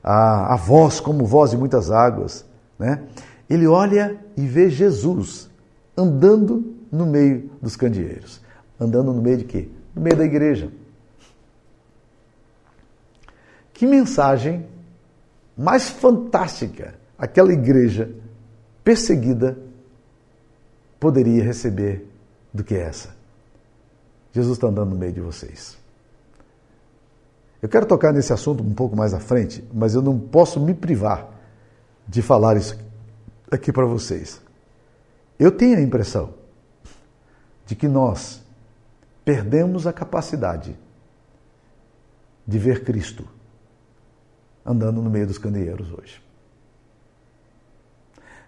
a, 0.03 0.55
a 0.55 0.55
voz 0.55 0.99
como 0.99 1.23
voz 1.23 1.51
de 1.51 1.57
muitas 1.57 1.91
águas. 1.91 2.43
Né? 2.79 3.03
Ele 3.47 3.67
olha 3.67 4.17
e 4.35 4.47
vê 4.47 4.71
Jesus 4.71 5.51
andando 5.95 6.73
no 6.91 7.05
meio 7.05 7.47
dos 7.61 7.75
candeeiros. 7.75 8.41
Andando 8.79 9.13
no 9.13 9.21
meio 9.21 9.37
de 9.37 9.43
quê? 9.43 9.69
no 9.93 10.01
meio 10.01 10.15
da 10.15 10.25
igreja. 10.25 10.71
Que 13.71 13.85
mensagem 13.85 14.65
mais 15.55 15.89
fantástica 15.89 16.95
aquela 17.17 17.53
igreja 17.53 18.09
perseguida 18.83 19.59
poderia 20.99 21.43
receber 21.43 22.10
do 22.53 22.63
que 22.63 22.75
essa? 22.75 23.15
Jesus 24.33 24.57
está 24.57 24.67
andando 24.67 24.91
no 24.91 24.97
meio 24.97 25.11
de 25.11 25.21
vocês. 25.21 25.77
Eu 27.61 27.69
quero 27.69 27.85
tocar 27.85 28.11
nesse 28.11 28.33
assunto 28.33 28.63
um 28.63 28.73
pouco 28.73 28.95
mais 28.95 29.13
à 29.13 29.19
frente, 29.19 29.63
mas 29.73 29.93
eu 29.93 30.01
não 30.01 30.19
posso 30.19 30.59
me 30.59 30.73
privar 30.73 31.29
de 32.07 32.21
falar 32.21 32.57
isso 32.57 32.77
aqui 33.51 33.71
para 33.71 33.85
vocês. 33.85 34.41
Eu 35.37 35.51
tenho 35.51 35.77
a 35.77 35.81
impressão 35.81 36.33
de 37.65 37.75
que 37.75 37.87
nós 37.87 38.41
perdemos 39.23 39.85
a 39.85 39.93
capacidade 39.93 40.77
de 42.47 42.57
ver 42.57 42.83
Cristo 42.83 43.27
andando 44.65 45.01
no 45.01 45.09
meio 45.09 45.27
dos 45.27 45.37
candeeiros 45.37 45.91
hoje. 45.91 46.21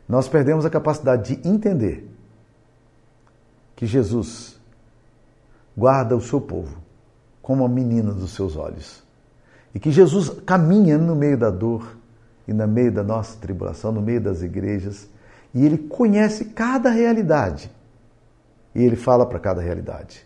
Nós 0.07 0.27
perdemos 0.27 0.65
a 0.65 0.69
capacidade 0.69 1.35
de 1.35 1.47
entender 1.47 2.07
que 3.83 3.87
Jesus 3.87 4.57
guarda 5.75 6.15
o 6.15 6.21
seu 6.21 6.39
povo 6.39 6.77
como 7.41 7.65
a 7.65 7.67
menina 7.67 8.13
dos 8.13 8.31
seus 8.31 8.55
olhos. 8.55 9.03
E 9.75 9.79
que 9.79 9.91
Jesus 9.91 10.29
caminha 10.45 10.97
no 10.97 11.13
meio 11.13 11.37
da 11.37 11.49
dor 11.49 11.97
e 12.47 12.53
no 12.53 12.65
meio 12.65 12.93
da 12.93 13.03
nossa 13.03 13.37
tribulação, 13.37 13.91
no 13.91 14.01
meio 14.01 14.21
das 14.21 14.41
igrejas, 14.41 15.09
e 15.53 15.65
ele 15.65 15.77
conhece 15.77 16.45
cada 16.45 16.89
realidade. 16.89 17.69
E 18.73 18.81
ele 18.81 18.95
fala 18.95 19.25
para 19.25 19.37
cada 19.37 19.61
realidade. 19.61 20.25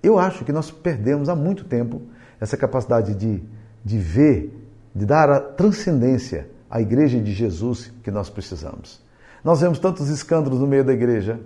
Eu 0.00 0.16
acho 0.16 0.44
que 0.44 0.52
nós 0.52 0.70
perdemos 0.70 1.28
há 1.28 1.34
muito 1.34 1.64
tempo 1.64 2.02
essa 2.40 2.56
capacidade 2.56 3.16
de, 3.16 3.42
de 3.84 3.98
ver, 3.98 4.70
de 4.94 5.04
dar 5.04 5.28
a 5.28 5.40
transcendência 5.40 6.48
à 6.70 6.80
igreja 6.80 7.18
de 7.18 7.32
Jesus 7.32 7.92
que 8.00 8.12
nós 8.12 8.30
precisamos. 8.30 9.02
Nós 9.42 9.60
vemos 9.60 9.80
tantos 9.80 10.08
escândalos 10.08 10.60
no 10.60 10.68
meio 10.68 10.84
da 10.84 10.92
igreja, 10.92 11.40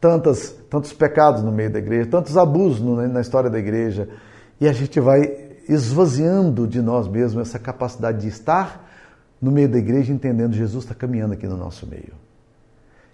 tantas, 0.00 0.50
tantos 0.70 0.92
pecados 0.92 1.42
no 1.42 1.52
meio 1.52 1.70
da 1.70 1.78
igreja, 1.78 2.08
tantos 2.10 2.36
abusos 2.36 2.80
na 3.10 3.20
história 3.20 3.50
da 3.50 3.58
igreja, 3.58 4.08
e 4.60 4.68
a 4.68 4.72
gente 4.72 5.00
vai 5.00 5.46
esvaziando 5.68 6.66
de 6.66 6.80
nós 6.80 7.08
mesmos 7.08 7.48
essa 7.48 7.58
capacidade 7.58 8.20
de 8.20 8.28
estar 8.28 8.84
no 9.40 9.50
meio 9.50 9.68
da 9.68 9.78
igreja 9.78 10.12
entendendo 10.12 10.54
Jesus 10.54 10.84
está 10.84 10.94
caminhando 10.94 11.34
aqui 11.34 11.46
no 11.46 11.56
nosso 11.56 11.86
meio. 11.86 12.14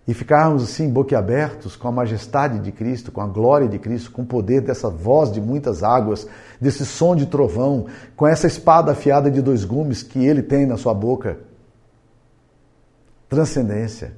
E 0.07 0.12
ficarmos 0.12 0.64
assim, 0.64 0.90
boquiabertos 0.90 1.77
com 1.77 1.87
a 1.87 1.92
majestade 1.92 2.59
de 2.59 2.73
Cristo, 2.73 3.12
com 3.12 3.21
a 3.21 3.27
glória 3.27 3.68
de 3.68 3.79
Cristo, 3.79 4.11
com 4.11 4.23
o 4.23 4.27
poder 4.27 4.61
dessa 4.61 4.90
voz 4.90 5.31
de 5.31 5.40
muitas 5.40 5.85
águas, 5.85 6.27
desse 6.61 6.85
som 6.85 7.14
de 7.14 7.27
trovão, 7.27 7.87
com 8.16 8.27
essa 8.27 8.49
espada 8.49 8.92
afiada 8.92 9.31
de 9.31 9.40
dois 9.40 9.64
gumes 9.64 10.03
que 10.03 10.25
ele 10.25 10.42
tem 10.42 10.66
na 10.66 10.77
sua 10.77 10.92
boca. 10.92 11.38
Transcendência. 13.29 14.12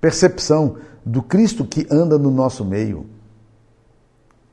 Percepção 0.00 0.76
do 1.04 1.22
Cristo 1.22 1.64
que 1.64 1.86
anda 1.90 2.18
no 2.18 2.30
nosso 2.30 2.64
meio. 2.64 3.06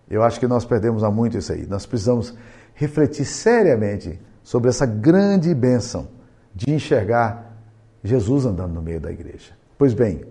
Eu 0.10 0.24
acho 0.24 0.40
que 0.40 0.48
nós 0.48 0.66
perdemos 0.66 1.04
há 1.04 1.12
muito 1.12 1.38
isso 1.38 1.52
aí. 1.52 1.66
Nós 1.68 1.86
precisamos 1.86 2.34
refletir 2.74 3.26
seriamente 3.26 4.20
sobre 4.44 4.70
essa 4.70 4.86
grande 4.86 5.54
bênção 5.54 6.08
de 6.56 6.72
enxergar 6.74 7.56
Jesus 8.04 8.46
andando 8.46 8.74
no 8.74 8.82
meio 8.82 9.00
da 9.00 9.12
igreja. 9.12 9.52
Pois 9.78 9.94
bem, 9.94 10.26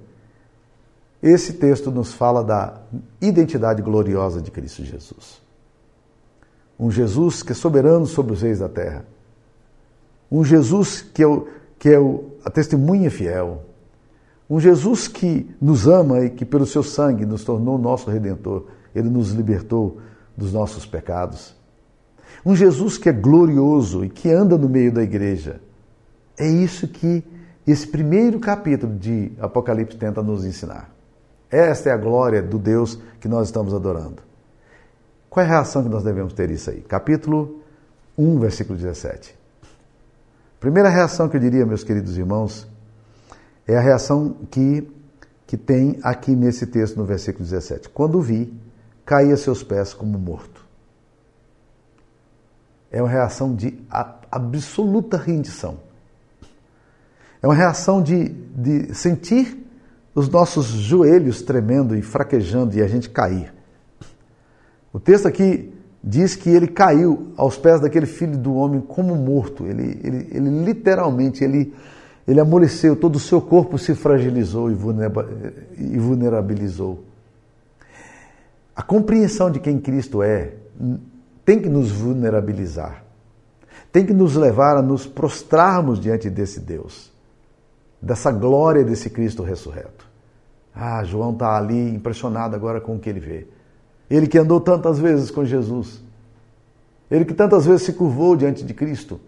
esse 1.22 1.54
texto 1.54 1.90
nos 1.90 2.12
fala 2.12 2.42
da 2.42 2.80
identidade 3.20 3.82
gloriosa 3.82 4.40
de 4.40 4.50
Cristo 4.50 4.84
Jesus. 4.84 5.40
Um 6.78 6.90
Jesus 6.90 7.42
que 7.42 7.52
é 7.52 7.54
soberano 7.54 8.06
sobre 8.06 8.32
os 8.32 8.42
reis 8.42 8.60
da 8.60 8.68
terra. 8.68 9.04
Um 10.30 10.44
Jesus 10.44 11.02
que 11.02 11.22
é, 11.22 11.26
o, 11.26 11.48
que 11.78 11.88
é 11.88 11.98
o, 11.98 12.32
a 12.44 12.50
testemunha 12.50 13.10
fiel. 13.10 13.64
Um 14.48 14.58
Jesus 14.58 15.06
que 15.06 15.48
nos 15.60 15.86
ama 15.86 16.20
e 16.20 16.30
que, 16.30 16.44
pelo 16.44 16.64
seu 16.64 16.82
sangue, 16.82 17.26
nos 17.26 17.44
tornou 17.44 17.76
nosso 17.76 18.10
redentor. 18.10 18.66
Ele 18.94 19.10
nos 19.10 19.32
libertou 19.32 19.98
dos 20.36 20.52
nossos 20.52 20.86
pecados. 20.86 21.54
Um 22.44 22.56
Jesus 22.56 22.96
que 22.96 23.08
é 23.08 23.12
glorioso 23.12 24.04
e 24.04 24.08
que 24.08 24.30
anda 24.30 24.56
no 24.56 24.68
meio 24.68 24.92
da 24.92 25.02
igreja. 25.02 25.60
É 26.38 26.48
isso 26.48 26.88
que 26.88 27.22
esse 27.66 27.86
primeiro 27.86 28.38
capítulo 28.40 28.96
de 28.96 29.32
Apocalipse 29.38 29.98
tenta 29.98 30.22
nos 30.22 30.44
ensinar. 30.44 30.90
Esta 31.50 31.90
é 31.90 31.92
a 31.92 31.96
glória 31.96 32.42
do 32.42 32.58
Deus 32.58 32.98
que 33.20 33.28
nós 33.28 33.48
estamos 33.48 33.74
adorando. 33.74 34.22
Qual 35.28 35.44
é 35.44 35.46
a 35.46 35.52
reação 35.52 35.82
que 35.82 35.88
nós 35.88 36.02
devemos 36.02 36.32
ter 36.32 36.50
isso 36.50 36.70
aí? 36.70 36.80
Capítulo 36.80 37.60
1, 38.16 38.38
versículo 38.38 38.78
17. 38.78 39.36
Primeira 40.58 40.88
reação 40.88 41.28
que 41.28 41.36
eu 41.36 41.40
diria, 41.40 41.66
meus 41.66 41.84
queridos 41.84 42.16
irmãos, 42.16 42.66
é 43.68 43.76
a 43.76 43.80
reação 43.80 44.34
que, 44.50 44.90
que 45.46 45.58
tem 45.58 45.98
aqui 46.02 46.34
nesse 46.34 46.66
texto, 46.66 46.96
no 46.96 47.04
versículo 47.04 47.44
17. 47.44 47.90
Quando 47.90 48.20
vi, 48.20 48.52
caí 49.04 49.30
a 49.30 49.36
seus 49.36 49.62
pés 49.62 49.92
como 49.92 50.18
morto. 50.18 50.66
É 52.90 53.02
uma 53.02 53.10
reação 53.10 53.54
de 53.54 53.78
absoluta 54.30 55.18
rendição. 55.18 55.78
É 57.42 57.46
uma 57.46 57.54
reação 57.54 58.02
de, 58.02 58.30
de 58.30 58.94
sentir 58.94 59.66
os 60.14 60.28
nossos 60.30 60.66
joelhos 60.66 61.42
tremendo 61.42 61.94
e 61.94 62.00
fraquejando 62.00 62.74
e 62.76 62.82
a 62.82 62.88
gente 62.88 63.10
cair. 63.10 63.52
O 64.92 64.98
texto 64.98 65.28
aqui 65.28 65.72
diz 66.02 66.34
que 66.34 66.48
ele 66.48 66.66
caiu 66.66 67.32
aos 67.36 67.58
pés 67.58 67.80
daquele 67.80 68.06
filho 68.06 68.36
do 68.38 68.54
homem 68.54 68.80
como 68.80 69.14
morto. 69.14 69.66
Ele, 69.66 70.00
ele, 70.02 70.28
ele 70.32 70.64
literalmente, 70.64 71.44
ele, 71.44 71.74
ele 72.28 72.40
amoleceu, 72.40 72.94
todo 72.94 73.16
o 73.16 73.20
seu 73.20 73.40
corpo 73.40 73.78
se 73.78 73.94
fragilizou 73.94 74.70
e 74.70 74.74
vulnerabilizou. 75.98 77.02
A 78.76 78.82
compreensão 78.82 79.50
de 79.50 79.58
quem 79.58 79.80
Cristo 79.80 80.22
é 80.22 80.52
tem 81.42 81.58
que 81.58 81.70
nos 81.70 81.90
vulnerabilizar, 81.90 83.02
tem 83.90 84.04
que 84.04 84.12
nos 84.12 84.36
levar 84.36 84.76
a 84.76 84.82
nos 84.82 85.06
prostrarmos 85.06 85.98
diante 85.98 86.28
desse 86.28 86.60
Deus, 86.60 87.10
dessa 88.00 88.30
glória 88.30 88.84
desse 88.84 89.08
Cristo 89.08 89.42
ressurreto. 89.42 90.06
Ah, 90.74 91.02
João 91.04 91.32
está 91.32 91.56
ali 91.56 91.94
impressionado 91.94 92.54
agora 92.54 92.78
com 92.78 92.96
o 92.96 92.98
que 92.98 93.08
ele 93.08 93.20
vê. 93.20 93.46
Ele 94.10 94.26
que 94.26 94.36
andou 94.36 94.60
tantas 94.60 94.98
vezes 94.98 95.30
com 95.30 95.46
Jesus, 95.46 96.02
ele 97.10 97.24
que 97.24 97.32
tantas 97.32 97.64
vezes 97.64 97.86
se 97.86 97.94
curvou 97.94 98.36
diante 98.36 98.62
de 98.62 98.74
Cristo, 98.74 99.18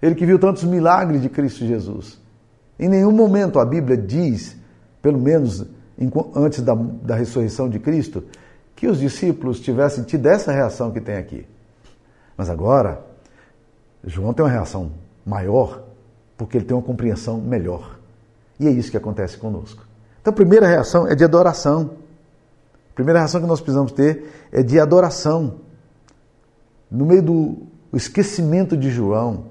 ele 0.00 0.14
que 0.14 0.26
viu 0.26 0.38
tantos 0.38 0.64
milagres 0.64 1.22
de 1.22 1.28
Cristo 1.28 1.66
Jesus. 1.66 2.20
Em 2.78 2.88
nenhum 2.88 3.12
momento 3.12 3.58
a 3.58 3.64
Bíblia 3.64 3.96
diz, 3.96 4.56
pelo 5.00 5.18
menos 5.18 5.64
antes 6.34 6.60
da, 6.62 6.74
da 6.74 7.14
ressurreição 7.14 7.68
de 7.68 7.78
Cristo, 7.78 8.24
que 8.74 8.86
os 8.86 8.98
discípulos 8.98 9.58
tivessem 9.60 10.04
tido 10.04 10.26
essa 10.26 10.52
reação 10.52 10.90
que 10.90 11.00
tem 11.00 11.16
aqui. 11.16 11.46
Mas 12.36 12.50
agora, 12.50 13.02
João 14.04 14.34
tem 14.34 14.44
uma 14.44 14.50
reação 14.50 14.92
maior, 15.24 15.82
porque 16.36 16.58
ele 16.58 16.66
tem 16.66 16.76
uma 16.76 16.82
compreensão 16.82 17.40
melhor. 17.40 17.98
E 18.60 18.66
é 18.66 18.70
isso 18.70 18.90
que 18.90 18.96
acontece 18.96 19.38
conosco. 19.38 19.86
Então, 20.20 20.32
a 20.32 20.34
primeira 20.34 20.66
reação 20.66 21.06
é 21.06 21.14
de 21.14 21.24
adoração. 21.24 21.90
A 22.90 22.94
primeira 22.94 23.20
reação 23.20 23.40
que 23.40 23.46
nós 23.46 23.60
precisamos 23.60 23.92
ter 23.92 24.30
é 24.52 24.62
de 24.62 24.78
adoração. 24.78 25.60
No 26.90 27.06
meio 27.06 27.22
do 27.22 27.56
esquecimento 27.92 28.76
de 28.76 28.90
João, 28.90 29.46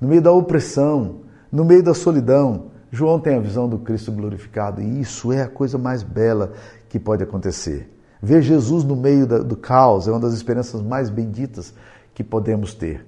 no 0.00 0.08
meio 0.08 0.22
da 0.22 0.32
opressão, 0.32 1.20
no 1.50 1.64
meio 1.64 1.82
da 1.82 1.94
solidão, 1.94 2.66
João 2.90 3.20
tem 3.20 3.36
a 3.36 3.40
visão 3.40 3.68
do 3.68 3.78
Cristo 3.78 4.12
glorificado 4.12 4.80
e 4.80 5.00
isso 5.00 5.32
é 5.32 5.42
a 5.42 5.48
coisa 5.48 5.76
mais 5.76 6.02
bela 6.02 6.52
que 6.88 6.98
pode 6.98 7.22
acontecer. 7.22 7.88
Ver 8.22 8.42
Jesus 8.42 8.84
no 8.84 8.96
meio 8.96 9.26
do 9.26 9.56
caos 9.56 10.08
é 10.08 10.10
uma 10.10 10.20
das 10.20 10.34
experiências 10.34 10.82
mais 10.82 11.10
benditas 11.10 11.74
que 12.14 12.24
podemos 12.24 12.74
ter. 12.74 13.06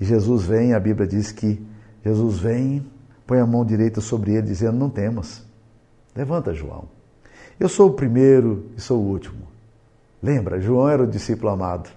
E 0.00 0.04
Jesus 0.04 0.44
vem, 0.44 0.74
a 0.74 0.80
Bíblia 0.80 1.06
diz 1.06 1.32
que 1.32 1.64
Jesus 2.04 2.38
vem, 2.38 2.86
põe 3.26 3.40
a 3.40 3.46
mão 3.46 3.64
direita 3.64 4.00
sobre 4.00 4.32
ele, 4.34 4.42
dizendo: 4.42 4.76
Não 4.78 4.88
temas. 4.88 5.44
Levanta, 6.14 6.54
João. 6.54 6.84
Eu 7.58 7.68
sou 7.68 7.88
o 7.88 7.94
primeiro 7.94 8.66
e 8.76 8.80
sou 8.80 9.00
o 9.00 9.06
último. 9.06 9.46
Lembra, 10.22 10.60
João 10.60 10.88
era 10.88 11.02
o 11.02 11.06
discípulo 11.06 11.50
amado. 11.50 11.90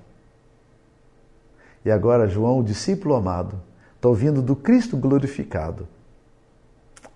E 1.84 1.92
agora, 1.92 2.28
João, 2.28 2.60
o 2.60 2.64
discípulo 2.64 3.14
amado, 3.16 3.62
está 4.00 4.08
ouvindo 4.08 4.42
do 4.42 4.56
Cristo 4.56 4.96
glorificado 4.96 5.86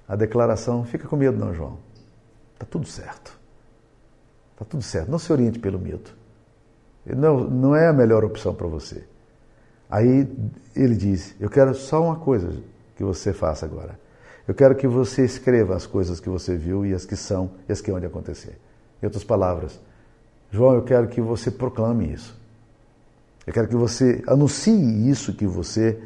a 0.08 0.16
declaração: 0.16 0.84
fica 0.84 1.08
com 1.08 1.16
medo, 1.16 1.38
não, 1.38 1.54
João. 1.54 1.80
Está 2.54 2.66
tudo 2.66 2.86
certo. 2.86 3.40
Está 4.52 4.66
tudo 4.66 4.84
certo. 4.84 5.10
Não 5.10 5.18
se 5.18 5.32
oriente 5.32 5.60
pelo 5.60 5.80
medo. 5.80 6.12
Não, 7.06 7.40
não 7.50 7.76
é 7.76 7.88
a 7.88 7.94
melhor 7.94 8.24
opção 8.24 8.54
para 8.54 8.68
você. 8.68 9.04
Aí 9.90 10.28
ele 10.76 10.96
diz: 10.96 11.36
Eu 11.40 11.50
quero 11.50 11.74
só 11.74 12.04
uma 12.04 12.18
coisa 12.18 12.54
que 12.96 13.04
você 13.04 13.34
faça 13.34 13.66
agora. 13.66 14.00
Eu 14.46 14.54
quero 14.54 14.76
que 14.76 14.88
você 14.88 15.24
escreva 15.24 15.74
as 15.76 15.86
coisas 15.86 16.20
que 16.20 16.30
você 16.30 16.56
viu 16.56 16.86
e 16.86 16.94
as 16.94 17.06
que 17.06 17.16
são 17.16 17.52
e 17.68 17.72
as 17.72 17.80
que 17.80 17.90
hão 17.90 18.00
de 18.00 18.06
acontecer. 18.06 18.60
Em 19.02 19.06
outras 19.06 19.24
palavras, 19.24 19.80
João, 20.52 20.76
eu 20.76 20.84
quero 20.84 21.08
que 21.08 21.22
você 21.22 21.50
proclame 21.50 22.12
isso. 22.12 22.38
Eu 23.48 23.54
quero 23.54 23.68
que 23.68 23.76
você 23.76 24.22
anuncie 24.28 25.10
isso 25.10 25.34
que 25.34 25.48
você 25.48 26.02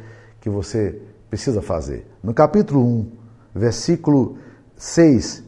que 0.47 0.49
você 0.49 1.01
precisa 1.29 1.61
fazer. 1.61 2.07
No 2.23 2.33
capítulo 2.33 2.81
1, 2.81 3.11
versículo 3.53 4.37
6, 4.77 5.43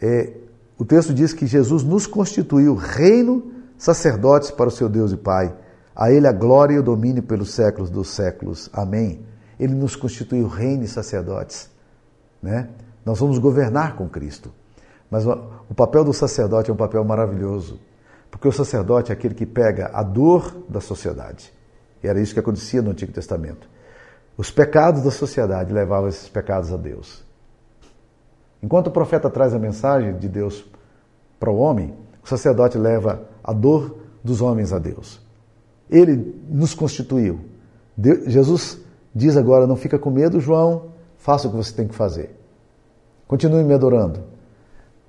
é, 0.00 0.32
o 0.78 0.84
texto 0.84 1.12
diz 1.12 1.32
que 1.32 1.44
Jesus 1.44 1.82
nos 1.82 2.06
constituiu 2.06 2.76
reino, 2.76 3.52
sacerdotes 3.76 4.52
para 4.52 4.68
o 4.68 4.70
seu 4.70 4.88
Deus 4.88 5.10
e 5.10 5.16
Pai. 5.16 5.52
A 5.94 6.12
Ele 6.12 6.28
a 6.28 6.32
glória 6.32 6.74
e 6.74 6.78
o 6.78 6.82
domínio 6.84 7.22
pelos 7.22 7.52
séculos 7.52 7.90
dos 7.90 8.10
séculos. 8.10 8.70
Amém. 8.72 9.26
Ele 9.58 9.74
nos 9.74 9.96
constituiu 9.96 10.46
reino 10.46 10.84
e 10.84 10.88
sacerdotes. 10.88 11.68
né? 12.40 12.68
Nós 13.04 13.18
vamos 13.18 13.38
governar 13.38 13.96
com 13.96 14.08
Cristo. 14.08 14.52
Mas 15.10 15.26
o 15.26 15.74
papel 15.74 16.04
do 16.04 16.12
sacerdote 16.12 16.70
é 16.70 16.74
um 16.74 16.76
papel 16.76 17.04
maravilhoso, 17.04 17.78
porque 18.30 18.48
o 18.48 18.52
sacerdote 18.52 19.10
é 19.10 19.14
aquele 19.14 19.34
que 19.34 19.46
pega 19.46 19.90
a 19.92 20.02
dor 20.02 20.64
da 20.68 20.80
sociedade. 20.80 21.52
E 22.02 22.08
era 22.08 22.20
isso 22.20 22.34
que 22.34 22.40
acontecia 22.40 22.82
no 22.82 22.90
Antigo 22.90 23.12
Testamento. 23.12 23.73
Os 24.36 24.50
pecados 24.50 25.02
da 25.02 25.10
sociedade 25.10 25.72
levavam 25.72 26.08
esses 26.08 26.28
pecados 26.28 26.72
a 26.72 26.76
Deus. 26.76 27.24
Enquanto 28.62 28.88
o 28.88 28.90
profeta 28.90 29.30
traz 29.30 29.54
a 29.54 29.58
mensagem 29.58 30.16
de 30.16 30.28
Deus 30.28 30.64
para 31.38 31.50
o 31.50 31.58
homem, 31.58 31.94
o 32.22 32.28
sacerdote 32.28 32.78
leva 32.78 33.28
a 33.42 33.52
dor 33.52 33.98
dos 34.22 34.40
homens 34.40 34.72
a 34.72 34.78
Deus. 34.78 35.20
Ele 35.90 36.42
nos 36.48 36.74
constituiu. 36.74 37.40
Deus, 37.96 38.24
Jesus 38.26 38.78
diz 39.14 39.36
agora: 39.36 39.66
não 39.66 39.76
fica 39.76 39.98
com 39.98 40.10
medo, 40.10 40.40
João, 40.40 40.86
faça 41.18 41.46
o 41.46 41.50
que 41.50 41.56
você 41.56 41.72
tem 41.72 41.86
que 41.86 41.94
fazer. 41.94 42.34
Continue 43.28 43.62
me 43.62 43.74
adorando. 43.74 44.22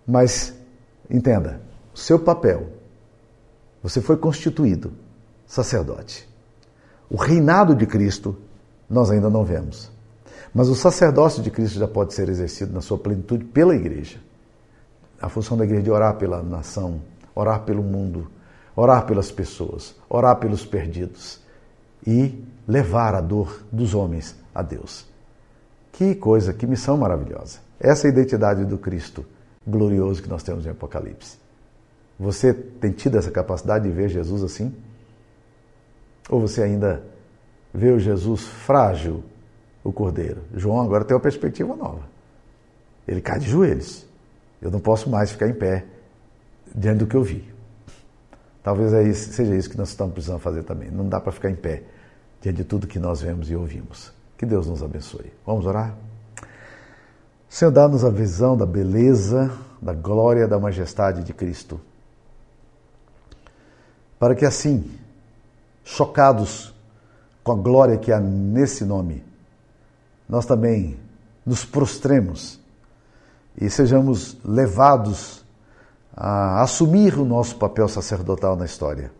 Mas 0.05 0.53
entenda, 1.09 1.61
seu 1.93 2.19
papel, 2.19 2.67
você 3.81 4.01
foi 4.01 4.17
constituído 4.17 4.93
sacerdote. 5.47 6.27
O 7.09 7.15
reinado 7.15 7.73
de 7.73 7.85
Cristo 7.85 8.35
nós 8.89 9.11
ainda 9.11 9.29
não 9.29 9.43
vemos. 9.43 9.91
Mas 10.53 10.69
o 10.69 10.75
sacerdócio 10.75 11.43
de 11.43 11.51
Cristo 11.51 11.77
já 11.79 11.87
pode 11.87 12.13
ser 12.13 12.29
exercido 12.29 12.73
na 12.73 12.81
sua 12.81 12.97
plenitude 12.97 13.43
pela 13.43 13.75
igreja. 13.75 14.19
A 15.21 15.27
função 15.27 15.57
da 15.57 15.65
igreja 15.65 15.83
de 15.83 15.91
orar 15.91 16.15
pela 16.15 16.41
nação, 16.41 17.01
orar 17.33 17.63
pelo 17.63 17.83
mundo, 17.83 18.27
orar 18.75 19.05
pelas 19.05 19.31
pessoas, 19.31 19.95
orar 20.09 20.37
pelos 20.37 20.65
perdidos 20.65 21.41
e 22.05 22.43
levar 22.67 23.15
a 23.15 23.21
dor 23.21 23.63
dos 23.71 23.93
homens 23.93 24.35
a 24.53 24.61
Deus. 24.61 25.05
Que 25.91 26.15
coisa, 26.15 26.53
que 26.53 26.67
missão 26.67 26.97
maravilhosa. 26.97 27.59
Essa 27.79 28.07
é 28.07 28.09
a 28.09 28.13
identidade 28.13 28.65
do 28.65 28.77
Cristo 28.77 29.25
glorioso 29.67 30.21
que 30.21 30.29
nós 30.29 30.43
temos 30.43 30.65
em 30.65 30.69
Apocalipse. 30.69 31.37
Você 32.19 32.53
tem 32.53 32.91
tido 32.91 33.17
essa 33.17 33.31
capacidade 33.31 33.87
de 33.87 33.93
ver 33.93 34.09
Jesus 34.09 34.43
assim? 34.43 34.73
Ou 36.29 36.39
você 36.39 36.63
ainda 36.63 37.03
vê 37.75 37.91
o 37.91 37.99
Jesus 37.99 38.43
frágil, 38.43 39.23
o 39.83 39.91
cordeiro? 39.91 40.41
João 40.53 40.81
agora 40.81 41.03
tem 41.03 41.15
uma 41.15 41.21
perspectiva 41.21 41.75
nova. 41.75 42.03
Ele 43.07 43.21
cai 43.21 43.39
de 43.39 43.49
joelhos. 43.49 44.05
Eu 44.61 44.71
não 44.71 44.79
posso 44.79 45.09
mais 45.09 45.31
ficar 45.31 45.47
em 45.47 45.53
pé 45.53 45.85
diante 46.73 46.99
do 46.99 47.07
que 47.07 47.15
eu 47.15 47.23
vi. 47.23 47.53
Talvez 48.63 48.93
é 48.93 49.13
seja 49.13 49.55
isso 49.55 49.69
que 49.69 49.77
nós 49.77 49.89
estamos 49.89 50.13
precisando 50.13 50.39
fazer 50.39 50.63
também. 50.63 50.89
Não 50.89 51.07
dá 51.07 51.19
para 51.19 51.31
ficar 51.31 51.51
em 51.51 51.55
pé 51.55 51.83
diante 52.41 52.57
de 52.57 52.63
tudo 52.63 52.87
que 52.87 52.97
nós 52.97 53.21
vemos 53.21 53.49
e 53.51 53.55
ouvimos. 53.55 54.11
Que 54.37 54.45
Deus 54.45 54.67
nos 54.67 54.81
abençoe. 54.81 55.31
Vamos 55.45 55.65
orar? 55.65 55.95
Senhor, 57.47 57.71
dá-nos 57.71 58.03
a 58.03 58.09
visão 58.09 58.57
da 58.57 58.65
beleza, 58.65 59.51
da 59.81 59.93
glória, 59.93 60.47
da 60.47 60.59
majestade 60.59 61.23
de 61.23 61.33
Cristo. 61.33 61.79
Para 64.19 64.35
que 64.35 64.45
assim, 64.45 64.91
chocados 65.83 66.74
com 67.45 67.51
a 67.51 67.55
glória 67.55 67.95
que 67.95 68.11
há 68.11 68.19
nesse 68.19 68.83
nome, 68.83 69.23
nós 70.27 70.47
também 70.47 70.99
nos 71.45 71.63
prostremos 71.63 72.59
e 73.55 73.69
sejamos 73.69 74.35
levados 74.43 75.45
a 76.17 76.63
assumir 76.63 77.15
o 77.19 77.23
nosso 77.23 77.55
papel 77.57 77.87
sacerdotal 77.87 78.55
na 78.55 78.65
história. 78.65 79.11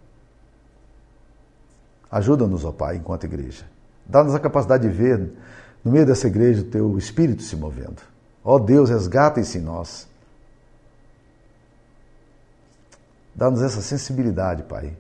Ajuda-nos, 2.10 2.66
ó 2.66 2.72
Pai, 2.72 2.96
enquanto 2.96 3.26
igreja. 3.26 3.64
Dá-nos 4.08 4.34
a 4.34 4.40
capacidade 4.40 4.90
de 4.90 4.94
ver 4.94 5.32
no 5.84 5.92
meio 5.92 6.06
dessa 6.06 6.26
igreja 6.26 6.62
o 6.62 6.66
teu 6.66 6.98
espírito 6.98 7.44
se 7.44 7.56
movendo. 7.56 8.02
Ó 8.44 8.58
Deus, 8.58 8.90
resgata-se 8.90 9.60
em 9.60 9.62
nós. 9.62 10.08
Dá-nos 13.36 13.62
essa 13.62 13.84
sensibilidade, 13.84 14.64
Pai. 14.64 14.98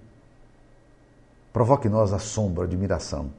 Provoque 1.56 1.88
em 1.88 1.90
nós 1.90 2.12
assombro, 2.12 2.64
admiração. 2.64 3.32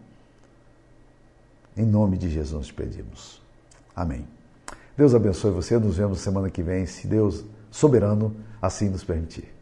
Em 1.77 1.85
nome 1.85 2.17
de 2.17 2.31
Jesus 2.31 2.73
pedimos. 2.73 3.43
Amém. 3.95 4.27
Deus 4.97 5.15
abençoe 5.15 5.51
você. 5.51 5.79
Nos 5.79 5.99
vemos 5.99 6.21
semana 6.21 6.49
que 6.49 6.63
vem, 6.63 6.87
se 6.87 7.07
Deus 7.07 7.45
soberano 7.71 8.35
assim 8.63 8.89
nos 8.89 9.05
permitir. 9.05 9.55